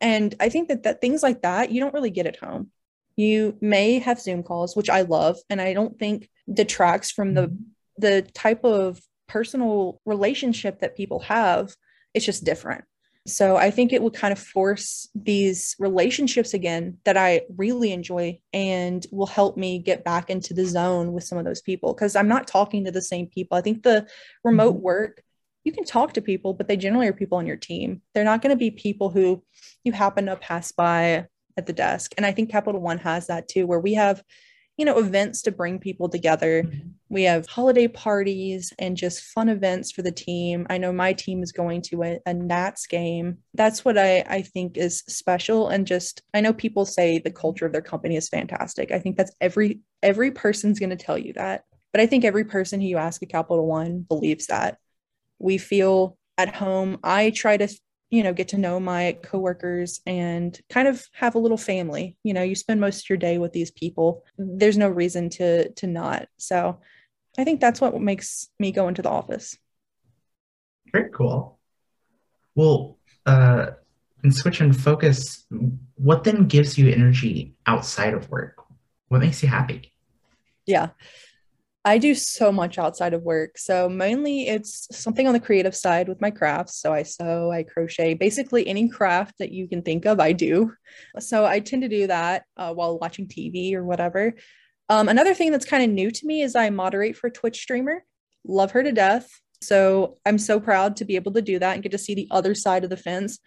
And 0.00 0.34
I 0.40 0.48
think 0.48 0.68
that, 0.68 0.82
that 0.84 1.00
things 1.00 1.22
like 1.22 1.42
that, 1.42 1.70
you 1.70 1.80
don't 1.80 1.94
really 1.94 2.10
get 2.10 2.26
at 2.26 2.36
home. 2.36 2.70
You 3.16 3.56
may 3.60 4.00
have 4.00 4.20
Zoom 4.20 4.42
calls, 4.42 4.76
which 4.76 4.90
I 4.90 5.02
love, 5.02 5.38
and 5.48 5.60
I 5.60 5.72
don't 5.72 5.98
think 5.98 6.28
detracts 6.52 7.10
from 7.10 7.34
the 7.34 7.56
the 7.96 8.22
type 8.34 8.64
of 8.64 9.00
personal 9.28 10.00
relationship 10.04 10.80
that 10.80 10.96
people 10.96 11.20
have. 11.20 11.74
It's 12.12 12.26
just 12.26 12.44
different. 12.44 12.84
So 13.26 13.56
I 13.56 13.70
think 13.70 13.92
it 13.92 14.02
would 14.02 14.12
kind 14.12 14.32
of 14.32 14.38
force 14.38 15.08
these 15.14 15.76
relationships 15.78 16.52
again 16.52 16.98
that 17.04 17.16
I 17.16 17.42
really 17.56 17.92
enjoy 17.92 18.38
and 18.52 19.06
will 19.10 19.26
help 19.26 19.56
me 19.56 19.78
get 19.78 20.04
back 20.04 20.28
into 20.28 20.52
the 20.52 20.66
zone 20.66 21.12
with 21.12 21.24
some 21.24 21.38
of 21.38 21.46
those 21.46 21.62
people 21.62 21.94
because 21.94 22.16
I'm 22.16 22.28
not 22.28 22.46
talking 22.46 22.84
to 22.84 22.90
the 22.90 23.00
same 23.00 23.26
people. 23.26 23.56
I 23.56 23.62
think 23.62 23.82
the 23.82 24.06
remote 24.42 24.74
mm-hmm. 24.74 24.84
work, 24.84 25.22
you 25.64 25.72
can 25.72 25.84
talk 25.84 26.12
to 26.12 26.22
people, 26.22 26.54
but 26.54 26.68
they 26.68 26.76
generally 26.76 27.08
are 27.08 27.12
people 27.12 27.38
on 27.38 27.46
your 27.46 27.56
team. 27.56 28.02
They're 28.12 28.24
not 28.24 28.42
going 28.42 28.50
to 28.50 28.56
be 28.56 28.70
people 28.70 29.10
who 29.10 29.42
you 29.82 29.92
happen 29.92 30.26
to 30.26 30.36
pass 30.36 30.72
by 30.72 31.26
at 31.56 31.66
the 31.66 31.72
desk. 31.72 32.14
And 32.16 32.26
I 32.26 32.32
think 32.32 32.50
Capital 32.50 32.80
One 32.80 32.98
has 32.98 33.26
that 33.26 33.48
too, 33.48 33.66
where 33.66 33.80
we 33.80 33.94
have 33.94 34.22
you 34.76 34.84
know, 34.84 34.98
events 34.98 35.42
to 35.42 35.52
bring 35.52 35.78
people 35.78 36.08
together. 36.08 36.64
We 37.08 37.22
have 37.24 37.46
holiday 37.46 37.86
parties 37.86 38.72
and 38.78 38.96
just 38.96 39.22
fun 39.22 39.48
events 39.48 39.92
for 39.92 40.02
the 40.02 40.10
team. 40.10 40.66
I 40.68 40.78
know 40.78 40.92
my 40.92 41.12
team 41.12 41.42
is 41.42 41.52
going 41.52 41.82
to 41.82 42.02
a, 42.02 42.18
a 42.26 42.34
Nats 42.34 42.86
game. 42.86 43.38
That's 43.54 43.84
what 43.84 43.96
I, 43.96 44.24
I 44.28 44.42
think 44.42 44.76
is 44.76 45.04
special. 45.06 45.68
And 45.68 45.86
just, 45.86 46.22
I 46.34 46.40
know 46.40 46.52
people 46.52 46.84
say 46.86 47.18
the 47.18 47.30
culture 47.30 47.66
of 47.66 47.72
their 47.72 47.82
company 47.82 48.16
is 48.16 48.28
fantastic. 48.28 48.90
I 48.90 48.98
think 48.98 49.16
that's 49.16 49.34
every, 49.40 49.80
every 50.02 50.32
person's 50.32 50.80
going 50.80 50.90
to 50.90 50.96
tell 50.96 51.18
you 51.18 51.34
that. 51.34 51.64
But 51.92 52.00
I 52.00 52.06
think 52.06 52.24
every 52.24 52.44
person 52.44 52.80
who 52.80 52.88
you 52.88 52.96
ask 52.96 53.22
at 53.22 53.28
Capital 53.28 53.66
One 53.66 54.00
believes 54.00 54.48
that. 54.48 54.78
We 55.44 55.58
feel 55.58 56.16
at 56.38 56.54
home. 56.54 56.98
I 57.04 57.28
try 57.28 57.58
to 57.58 57.68
you 58.08 58.22
know 58.22 58.32
get 58.32 58.48
to 58.48 58.58
know 58.58 58.80
my 58.80 59.18
coworkers 59.22 60.00
and 60.06 60.58
kind 60.70 60.88
of 60.88 61.04
have 61.12 61.34
a 61.34 61.38
little 61.38 61.58
family. 61.58 62.16
You 62.24 62.32
know 62.32 62.42
you 62.42 62.54
spend 62.54 62.80
most 62.80 63.04
of 63.04 63.10
your 63.10 63.18
day 63.18 63.36
with 63.36 63.52
these 63.52 63.70
people. 63.70 64.24
There's 64.38 64.78
no 64.78 64.88
reason 64.88 65.28
to 65.30 65.70
to 65.70 65.86
not. 65.86 66.28
So 66.38 66.80
i 67.36 67.42
think 67.42 67.60
that's 67.60 67.80
what 67.80 68.00
makes 68.00 68.48
me 68.58 68.72
go 68.72 68.88
into 68.88 69.02
the 69.02 69.10
office. 69.10 69.58
Very 70.90 71.10
cool. 71.10 71.58
Well 72.54 72.98
uh 73.26 73.66
and 74.22 74.34
switch 74.34 74.62
and 74.62 74.74
focus. 74.74 75.44
What 75.96 76.24
then 76.24 76.46
gives 76.46 76.78
you 76.78 76.88
energy 76.88 77.54
outside 77.66 78.14
of 78.14 78.30
work? 78.30 78.64
What 79.08 79.20
makes 79.20 79.42
you 79.42 79.50
happy? 79.50 79.92
Yeah 80.64 80.88
I 81.86 81.98
do 81.98 82.14
so 82.14 82.50
much 82.50 82.78
outside 82.78 83.12
of 83.12 83.22
work. 83.22 83.58
So 83.58 83.90
mainly 83.90 84.48
it's 84.48 84.88
something 84.90 85.26
on 85.26 85.34
the 85.34 85.40
creative 85.40 85.76
side 85.76 86.08
with 86.08 86.20
my 86.20 86.30
crafts. 86.30 86.80
So 86.80 86.94
I 86.94 87.02
sew, 87.02 87.52
I 87.52 87.62
crochet, 87.62 88.14
basically 88.14 88.66
any 88.66 88.88
craft 88.88 89.34
that 89.38 89.52
you 89.52 89.68
can 89.68 89.82
think 89.82 90.06
of, 90.06 90.18
I 90.18 90.32
do. 90.32 90.72
So 91.18 91.44
I 91.44 91.60
tend 91.60 91.82
to 91.82 91.88
do 91.88 92.06
that 92.06 92.44
uh, 92.56 92.72
while 92.72 92.98
watching 92.98 93.26
TV 93.26 93.74
or 93.74 93.84
whatever. 93.84 94.34
Um, 94.88 95.08
another 95.08 95.34
thing 95.34 95.50
that's 95.50 95.66
kind 95.66 95.84
of 95.84 95.90
new 95.90 96.10
to 96.10 96.26
me 96.26 96.40
is 96.40 96.56
I 96.56 96.70
moderate 96.70 97.16
for 97.16 97.28
Twitch 97.28 97.60
streamer. 97.60 98.04
Love 98.46 98.70
her 98.72 98.82
to 98.82 98.92
death. 98.92 99.28
So 99.60 100.16
I'm 100.24 100.38
so 100.38 100.60
proud 100.60 100.96
to 100.96 101.04
be 101.04 101.16
able 101.16 101.32
to 101.32 101.42
do 101.42 101.58
that 101.58 101.74
and 101.74 101.82
get 101.82 101.92
to 101.92 101.98
see 101.98 102.14
the 102.14 102.28
other 102.30 102.54
side 102.54 102.84
of 102.84 102.90
the 102.90 102.96
fence. 102.96 103.38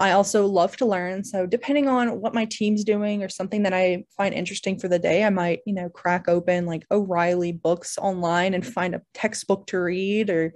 I 0.00 0.12
also 0.12 0.46
love 0.46 0.78
to 0.78 0.86
learn. 0.86 1.24
So 1.24 1.44
depending 1.44 1.86
on 1.86 2.22
what 2.22 2.32
my 2.32 2.46
team's 2.46 2.84
doing 2.84 3.22
or 3.22 3.28
something 3.28 3.64
that 3.64 3.74
I 3.74 4.04
find 4.16 4.32
interesting 4.32 4.78
for 4.78 4.88
the 4.88 4.98
day, 4.98 5.22
I 5.24 5.28
might, 5.28 5.60
you 5.66 5.74
know, 5.74 5.90
crack 5.90 6.26
open 6.26 6.64
like 6.64 6.86
O'Reilly 6.90 7.52
books 7.52 7.98
online 7.98 8.54
and 8.54 8.66
find 8.66 8.94
a 8.94 9.02
textbook 9.12 9.66
to 9.66 9.78
read 9.78 10.30
or 10.30 10.54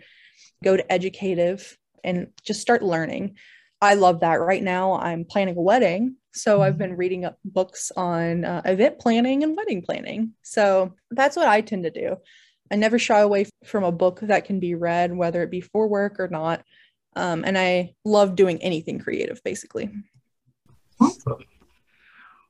go 0.64 0.78
to 0.78 0.92
educative 0.92 1.76
and 2.02 2.28
just 2.42 2.62
start 2.62 2.82
learning. 2.82 3.36
I 3.82 3.94
love 3.94 4.20
that. 4.20 4.40
Right 4.40 4.62
now, 4.62 4.94
I'm 4.94 5.26
planning 5.26 5.58
a 5.58 5.60
wedding. 5.60 6.16
So 6.32 6.62
I've 6.62 6.78
been 6.78 6.96
reading 6.96 7.26
up 7.26 7.38
books 7.44 7.92
on 7.94 8.46
uh, 8.46 8.62
event 8.64 8.98
planning 8.98 9.42
and 9.42 9.54
wedding 9.54 9.82
planning. 9.82 10.32
So 10.42 10.94
that's 11.10 11.36
what 11.36 11.48
I 11.48 11.60
tend 11.60 11.84
to 11.84 11.90
do. 11.90 12.16
I 12.72 12.76
never 12.76 12.98
shy 12.98 13.20
away 13.20 13.44
from 13.66 13.84
a 13.84 13.92
book 13.92 14.20
that 14.22 14.46
can 14.46 14.58
be 14.58 14.74
read, 14.74 15.14
whether 15.14 15.42
it 15.42 15.50
be 15.50 15.60
for 15.60 15.86
work 15.86 16.18
or 16.18 16.28
not. 16.28 16.64
Um, 17.16 17.44
and 17.44 17.56
I 17.56 17.94
love 18.04 18.36
doing 18.36 18.62
anything 18.62 18.98
creative, 18.98 19.42
basically. 19.44 19.90
Awesome. 21.00 21.44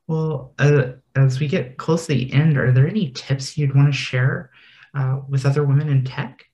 Well, 0.07 0.53
uh, 0.59 0.93
as 1.15 1.39
we 1.39 1.47
get 1.47 1.77
close 1.77 2.07
to 2.07 2.13
the 2.13 2.31
end, 2.33 2.57
are 2.57 2.71
there 2.71 2.87
any 2.87 3.11
tips 3.11 3.57
you'd 3.57 3.75
want 3.75 3.87
to 3.87 3.97
share 3.97 4.51
uh, 4.93 5.21
with 5.27 5.45
other 5.45 5.63
women 5.63 5.89
in 5.89 6.03
tech? 6.03 6.45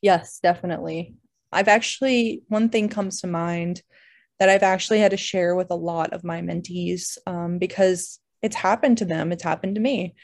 Yes, 0.00 0.40
definitely. 0.42 1.16
I've 1.52 1.68
actually, 1.68 2.42
one 2.48 2.70
thing 2.70 2.88
comes 2.88 3.20
to 3.20 3.26
mind 3.26 3.82
that 4.40 4.48
I've 4.48 4.62
actually 4.62 5.00
had 5.00 5.10
to 5.10 5.16
share 5.16 5.54
with 5.54 5.70
a 5.70 5.76
lot 5.76 6.12
of 6.12 6.24
my 6.24 6.40
mentees 6.40 7.18
um, 7.26 7.58
because 7.58 8.18
it's 8.40 8.56
happened 8.56 8.98
to 8.98 9.04
them, 9.04 9.30
it's 9.30 9.44
happened 9.44 9.76
to 9.76 9.80
me 9.80 10.14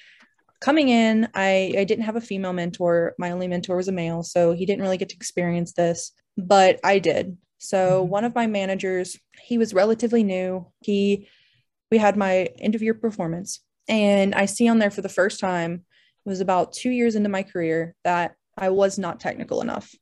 coming 0.60 0.88
in, 0.88 1.28
I, 1.34 1.74
I 1.78 1.84
didn't 1.84 2.04
have 2.04 2.16
a 2.16 2.20
female 2.20 2.52
mentor. 2.52 3.14
My 3.18 3.30
only 3.30 3.48
mentor 3.48 3.76
was 3.76 3.88
a 3.88 3.92
male. 3.92 4.22
So 4.22 4.52
he 4.52 4.66
didn't 4.66 4.82
really 4.82 4.96
get 4.96 5.08
to 5.10 5.16
experience 5.16 5.72
this, 5.72 6.12
but 6.36 6.80
I 6.82 6.98
did. 6.98 7.36
So 7.58 8.02
mm-hmm. 8.02 8.10
one 8.10 8.24
of 8.24 8.34
my 8.34 8.46
managers, 8.46 9.18
he 9.42 9.58
was 9.58 9.74
relatively 9.74 10.24
new. 10.24 10.66
He, 10.80 11.28
we 11.90 11.98
had 11.98 12.16
my 12.16 12.48
end 12.58 12.74
of 12.74 12.82
year 12.82 12.94
performance, 12.94 13.60
and 13.88 14.34
I 14.34 14.44
see 14.46 14.68
on 14.68 14.78
there 14.78 14.90
for 14.90 15.00
the 15.00 15.08
first 15.08 15.40
time, 15.40 15.84
it 16.26 16.28
was 16.28 16.40
about 16.40 16.74
two 16.74 16.90
years 16.90 17.14
into 17.14 17.30
my 17.30 17.42
career 17.42 17.94
that 18.04 18.34
I 18.56 18.68
was 18.70 18.98
not 18.98 19.20
technical 19.20 19.62
enough. 19.62 19.94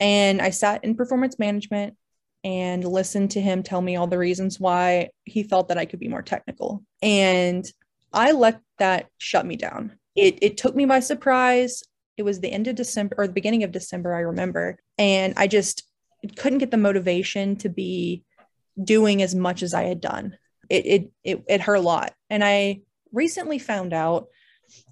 And 0.00 0.40
I 0.42 0.50
sat 0.50 0.84
in 0.84 0.94
performance 0.94 1.38
management 1.38 1.96
and 2.44 2.84
listened 2.84 3.32
to 3.32 3.40
him 3.40 3.62
tell 3.62 3.80
me 3.80 3.96
all 3.96 4.06
the 4.06 4.18
reasons 4.18 4.60
why 4.60 5.08
he 5.24 5.42
felt 5.42 5.68
that 5.68 5.78
I 5.78 5.86
could 5.86 5.98
be 5.98 6.08
more 6.08 6.22
technical. 6.22 6.84
And 7.02 7.64
I 8.12 8.32
let 8.32 8.60
that 8.78 9.08
shut 9.18 9.46
me 9.46 9.56
down. 9.56 9.98
It, 10.14 10.38
it 10.42 10.56
took 10.56 10.74
me 10.74 10.84
by 10.86 11.00
surprise. 11.00 11.82
It 12.16 12.22
was 12.22 12.40
the 12.40 12.52
end 12.52 12.66
of 12.66 12.76
December 12.76 13.14
or 13.18 13.26
the 13.26 13.32
beginning 13.32 13.62
of 13.62 13.72
December, 13.72 14.14
I 14.14 14.20
remember. 14.20 14.78
And 14.96 15.34
I 15.36 15.46
just 15.46 15.84
couldn't 16.36 16.58
get 16.58 16.70
the 16.70 16.76
motivation 16.76 17.56
to 17.56 17.68
be 17.68 18.24
doing 18.82 19.22
as 19.22 19.34
much 19.34 19.62
as 19.62 19.74
I 19.74 19.84
had 19.84 20.00
done. 20.00 20.36
It, 20.68 20.86
it, 20.86 21.10
it, 21.24 21.44
it 21.48 21.60
hurt 21.60 21.76
a 21.76 21.80
lot. 21.80 22.14
And 22.28 22.44
I 22.44 22.82
recently 23.12 23.58
found 23.58 23.92
out 23.92 24.28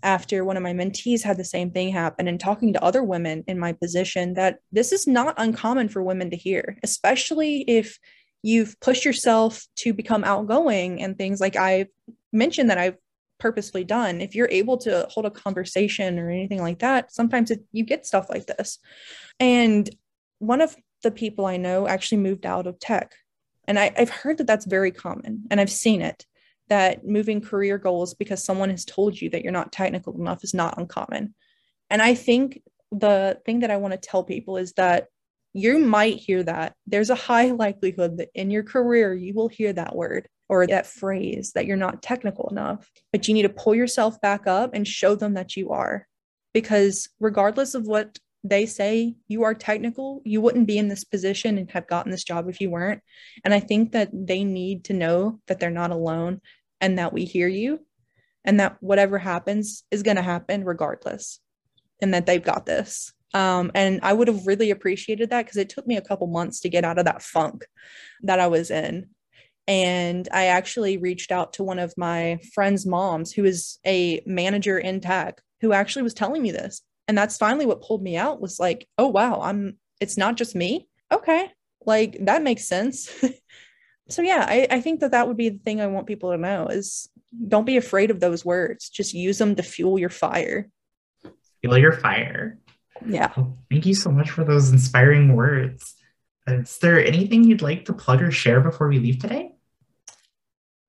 after 0.02 0.44
one 0.44 0.56
of 0.56 0.62
my 0.62 0.72
mentees 0.72 1.22
had 1.22 1.36
the 1.36 1.44
same 1.44 1.70
thing 1.70 1.92
happen 1.92 2.28
and 2.28 2.40
talking 2.40 2.72
to 2.72 2.82
other 2.82 3.02
women 3.02 3.44
in 3.46 3.58
my 3.58 3.72
position 3.72 4.34
that 4.34 4.60
this 4.72 4.92
is 4.92 5.06
not 5.06 5.34
uncommon 5.36 5.88
for 5.88 6.02
women 6.02 6.30
to 6.30 6.36
hear, 6.36 6.78
especially 6.82 7.60
if 7.62 7.98
you've 8.42 8.78
pushed 8.80 9.04
yourself 9.04 9.66
to 9.76 9.92
become 9.92 10.24
outgoing 10.24 11.02
and 11.02 11.18
things 11.18 11.40
like 11.40 11.56
I've 11.56 11.88
mentioned 12.32 12.70
that 12.70 12.78
I've 12.78 12.96
purposefully 13.38 13.84
done 13.84 14.20
if 14.20 14.34
you're 14.34 14.48
able 14.50 14.76
to 14.76 15.06
hold 15.10 15.26
a 15.26 15.30
conversation 15.30 16.18
or 16.18 16.30
anything 16.30 16.60
like 16.60 16.78
that 16.78 17.12
sometimes 17.12 17.50
it, 17.50 17.62
you 17.72 17.84
get 17.84 18.06
stuff 18.06 18.26
like 18.30 18.46
this 18.46 18.78
and 19.40 19.90
one 20.38 20.60
of 20.60 20.74
the 21.02 21.10
people 21.10 21.46
i 21.46 21.56
know 21.56 21.86
actually 21.86 22.18
moved 22.18 22.46
out 22.46 22.66
of 22.66 22.78
tech 22.78 23.12
and 23.68 23.78
I, 23.78 23.92
i've 23.96 24.10
heard 24.10 24.38
that 24.38 24.46
that's 24.46 24.66
very 24.66 24.90
common 24.90 25.44
and 25.50 25.60
i've 25.60 25.70
seen 25.70 26.00
it 26.00 26.24
that 26.68 27.06
moving 27.06 27.40
career 27.40 27.78
goals 27.78 28.14
because 28.14 28.44
someone 28.44 28.70
has 28.70 28.84
told 28.84 29.20
you 29.20 29.30
that 29.30 29.42
you're 29.42 29.52
not 29.52 29.72
technical 29.72 30.18
enough 30.18 30.42
is 30.42 30.54
not 30.54 30.78
uncommon. 30.78 31.34
And 31.90 32.02
I 32.02 32.14
think 32.14 32.60
the 32.90 33.38
thing 33.46 33.60
that 33.60 33.70
I 33.70 33.76
want 33.76 33.92
to 33.92 33.98
tell 33.98 34.24
people 34.24 34.56
is 34.56 34.72
that 34.74 35.06
you 35.52 35.78
might 35.78 36.16
hear 36.16 36.42
that. 36.42 36.74
There's 36.86 37.10
a 37.10 37.14
high 37.14 37.52
likelihood 37.52 38.18
that 38.18 38.28
in 38.34 38.50
your 38.50 38.62
career, 38.62 39.14
you 39.14 39.34
will 39.34 39.48
hear 39.48 39.72
that 39.72 39.94
word 39.94 40.28
or 40.48 40.66
that 40.66 40.86
phrase 40.86 41.52
that 41.54 41.66
you're 41.66 41.76
not 41.76 42.02
technical 42.02 42.48
enough, 42.50 42.90
but 43.12 43.26
you 43.26 43.34
need 43.34 43.42
to 43.42 43.48
pull 43.48 43.74
yourself 43.74 44.20
back 44.20 44.46
up 44.46 44.70
and 44.74 44.86
show 44.86 45.14
them 45.14 45.34
that 45.34 45.56
you 45.56 45.70
are. 45.70 46.06
Because 46.52 47.08
regardless 47.20 47.74
of 47.74 47.86
what 47.86 48.18
they 48.44 48.64
say 48.66 49.16
you 49.28 49.42
are 49.42 49.54
technical, 49.54 50.22
you 50.24 50.40
wouldn't 50.40 50.66
be 50.66 50.78
in 50.78 50.88
this 50.88 51.04
position 51.04 51.58
and 51.58 51.70
have 51.72 51.88
gotten 51.88 52.12
this 52.12 52.24
job 52.24 52.48
if 52.48 52.60
you 52.60 52.70
weren't. 52.70 53.02
And 53.44 53.52
I 53.52 53.60
think 53.60 53.92
that 53.92 54.10
they 54.12 54.44
need 54.44 54.84
to 54.84 54.92
know 54.92 55.40
that 55.48 55.58
they're 55.58 55.70
not 55.70 55.90
alone 55.90 56.40
and 56.80 56.98
that 56.98 57.12
we 57.12 57.24
hear 57.24 57.48
you 57.48 57.80
and 58.44 58.60
that 58.60 58.76
whatever 58.80 59.18
happens 59.18 59.84
is 59.90 60.02
going 60.02 60.16
to 60.16 60.22
happen 60.22 60.64
regardless 60.64 61.40
and 62.00 62.14
that 62.14 62.26
they've 62.26 62.42
got 62.42 62.66
this. 62.66 63.12
Um, 63.34 63.70
and 63.74 64.00
I 64.02 64.12
would 64.12 64.28
have 64.28 64.46
really 64.46 64.70
appreciated 64.70 65.30
that 65.30 65.44
because 65.44 65.56
it 65.56 65.68
took 65.68 65.86
me 65.86 65.96
a 65.96 66.02
couple 66.02 66.26
months 66.26 66.60
to 66.60 66.68
get 66.68 66.84
out 66.84 66.98
of 66.98 67.04
that 67.06 67.22
funk 67.22 67.64
that 68.22 68.40
I 68.40 68.46
was 68.46 68.70
in. 68.70 69.10
And 69.68 70.28
I 70.32 70.46
actually 70.46 70.96
reached 70.96 71.32
out 71.32 71.54
to 71.54 71.64
one 71.64 71.78
of 71.78 71.92
my 71.96 72.38
friend's 72.54 72.86
moms, 72.86 73.32
who 73.32 73.44
is 73.44 73.78
a 73.84 74.22
manager 74.24 74.78
in 74.78 75.00
tech, 75.00 75.40
who 75.60 75.72
actually 75.72 76.02
was 76.02 76.14
telling 76.14 76.42
me 76.42 76.52
this. 76.52 76.82
And 77.08 77.16
that's 77.16 77.36
finally 77.36 77.66
what 77.66 77.82
pulled 77.82 78.02
me 78.02 78.16
out 78.16 78.40
was 78.40 78.60
like, 78.60 78.88
oh, 78.98 79.08
wow, 79.08 79.40
I'm, 79.40 79.76
it's 80.00 80.16
not 80.16 80.36
just 80.36 80.54
me. 80.54 80.88
Okay. 81.12 81.50
Like 81.84 82.16
that 82.22 82.42
makes 82.42 82.64
sense. 82.64 83.08
so 84.08 84.22
yeah, 84.22 84.44
I, 84.48 84.66
I 84.70 84.80
think 84.80 85.00
that 85.00 85.12
that 85.12 85.28
would 85.28 85.36
be 85.36 85.50
the 85.50 85.58
thing 85.58 85.80
I 85.80 85.86
want 85.86 86.06
people 86.06 86.32
to 86.32 86.38
know 86.38 86.66
is 86.66 87.08
don't 87.48 87.64
be 87.64 87.76
afraid 87.76 88.10
of 88.10 88.20
those 88.20 88.44
words. 88.44 88.88
Just 88.88 89.14
use 89.14 89.38
them 89.38 89.54
to 89.56 89.62
fuel 89.62 89.98
your 89.98 90.10
fire. 90.10 90.68
Fuel 91.60 91.78
your 91.78 91.92
fire. 91.92 92.58
Yeah. 93.04 93.32
Well, 93.36 93.58
thank 93.70 93.86
you 93.86 93.94
so 93.94 94.10
much 94.10 94.30
for 94.30 94.44
those 94.44 94.70
inspiring 94.70 95.34
words. 95.34 95.94
Is 96.46 96.78
there 96.78 97.04
anything 97.04 97.44
you'd 97.44 97.62
like 97.62 97.84
to 97.86 97.92
plug 97.92 98.22
or 98.22 98.30
share 98.30 98.60
before 98.60 98.88
we 98.88 98.98
leave 98.98 99.18
today? 99.18 99.55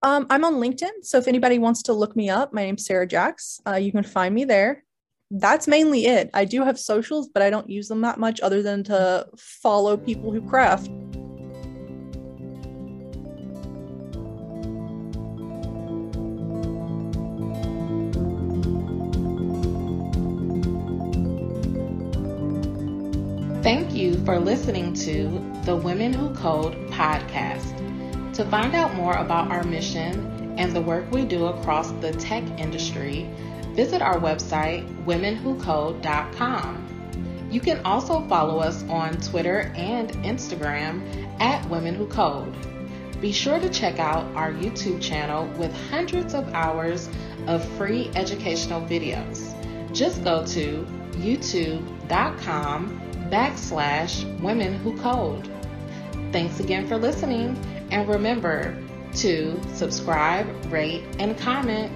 Um, 0.07 0.25
I'm 0.29 0.45
on 0.45 0.53
LinkedIn. 0.53 1.03
So 1.03 1.17
if 1.17 1.27
anybody 1.27 1.59
wants 1.59 1.81
to 1.83 1.93
look 1.93 2.15
me 2.15 2.29
up, 2.29 2.53
my 2.53 2.63
name's 2.63 2.85
Sara 2.85 3.05
Jacks. 3.05 3.59
Uh, 3.67 3.75
you 3.75 3.91
can 3.91 4.03
find 4.03 4.33
me 4.33 4.45
there. 4.45 4.85
That's 5.31 5.67
mainly 5.67 6.05
it. 6.05 6.29
I 6.33 6.45
do 6.45 6.63
have 6.63 6.79
socials, 6.79 7.27
but 7.27 7.43
I 7.43 7.49
don't 7.49 7.69
use 7.69 7.89
them 7.89 7.99
that 8.01 8.17
much 8.17 8.39
other 8.39 8.63
than 8.63 8.85
to 8.85 9.27
follow 9.35 9.97
people 9.97 10.31
who 10.31 10.41
craft. 10.47 10.85
Thank 23.61 23.93
you 23.93 24.13
for 24.23 24.39
listening 24.39 24.93
to 24.93 25.23
the 25.65 25.75
Women 25.75 26.13
Who 26.13 26.33
Code 26.33 26.75
podcast. 26.91 27.73
To 28.37 28.45
find 28.45 28.73
out 28.75 28.93
more 28.93 29.13
about 29.13 29.49
our 29.49 29.63
mission 29.63 30.53
and 30.59 30.71
the 30.71 30.81
work 30.81 31.11
we 31.11 31.25
do 31.25 31.47
across 31.47 31.89
the 31.93 32.11
tech 32.11 32.43
industry, 32.59 33.27
visit 33.73 33.99
our 33.99 34.19
website, 34.19 34.85
womenwhocode.com. 35.05 37.47
You 37.49 37.59
can 37.59 37.83
also 37.83 38.21
follow 38.27 38.59
us 38.59 38.83
on 38.89 39.19
Twitter 39.21 39.71
and 39.75 40.11
Instagram 40.17 41.01
at 41.41 41.67
Women 41.67 41.95
Who 41.95 42.05
Code. 42.05 42.55
Be 43.19 43.31
sure 43.31 43.57
to 43.57 43.69
check 43.69 43.97
out 43.97 44.23
our 44.35 44.53
YouTube 44.53 45.01
channel 45.01 45.47
with 45.57 45.75
hundreds 45.89 46.35
of 46.35 46.47
hours 46.53 47.09
of 47.47 47.67
free 47.69 48.11
educational 48.13 48.81
videos. 48.81 49.51
Just 49.95 50.23
go 50.23 50.45
to 50.45 50.85
youtube.com 51.13 53.01
backslash 53.31 54.41
women 54.41 54.75
who 54.75 54.95
code. 54.97 55.49
Thanks 56.31 56.59
again 56.59 56.87
for 56.87 56.97
listening, 56.97 57.57
and 57.91 58.07
remember 58.07 58.77
to 59.15 59.59
subscribe, 59.73 60.47
rate, 60.71 61.03
and 61.19 61.37
comment 61.37 61.91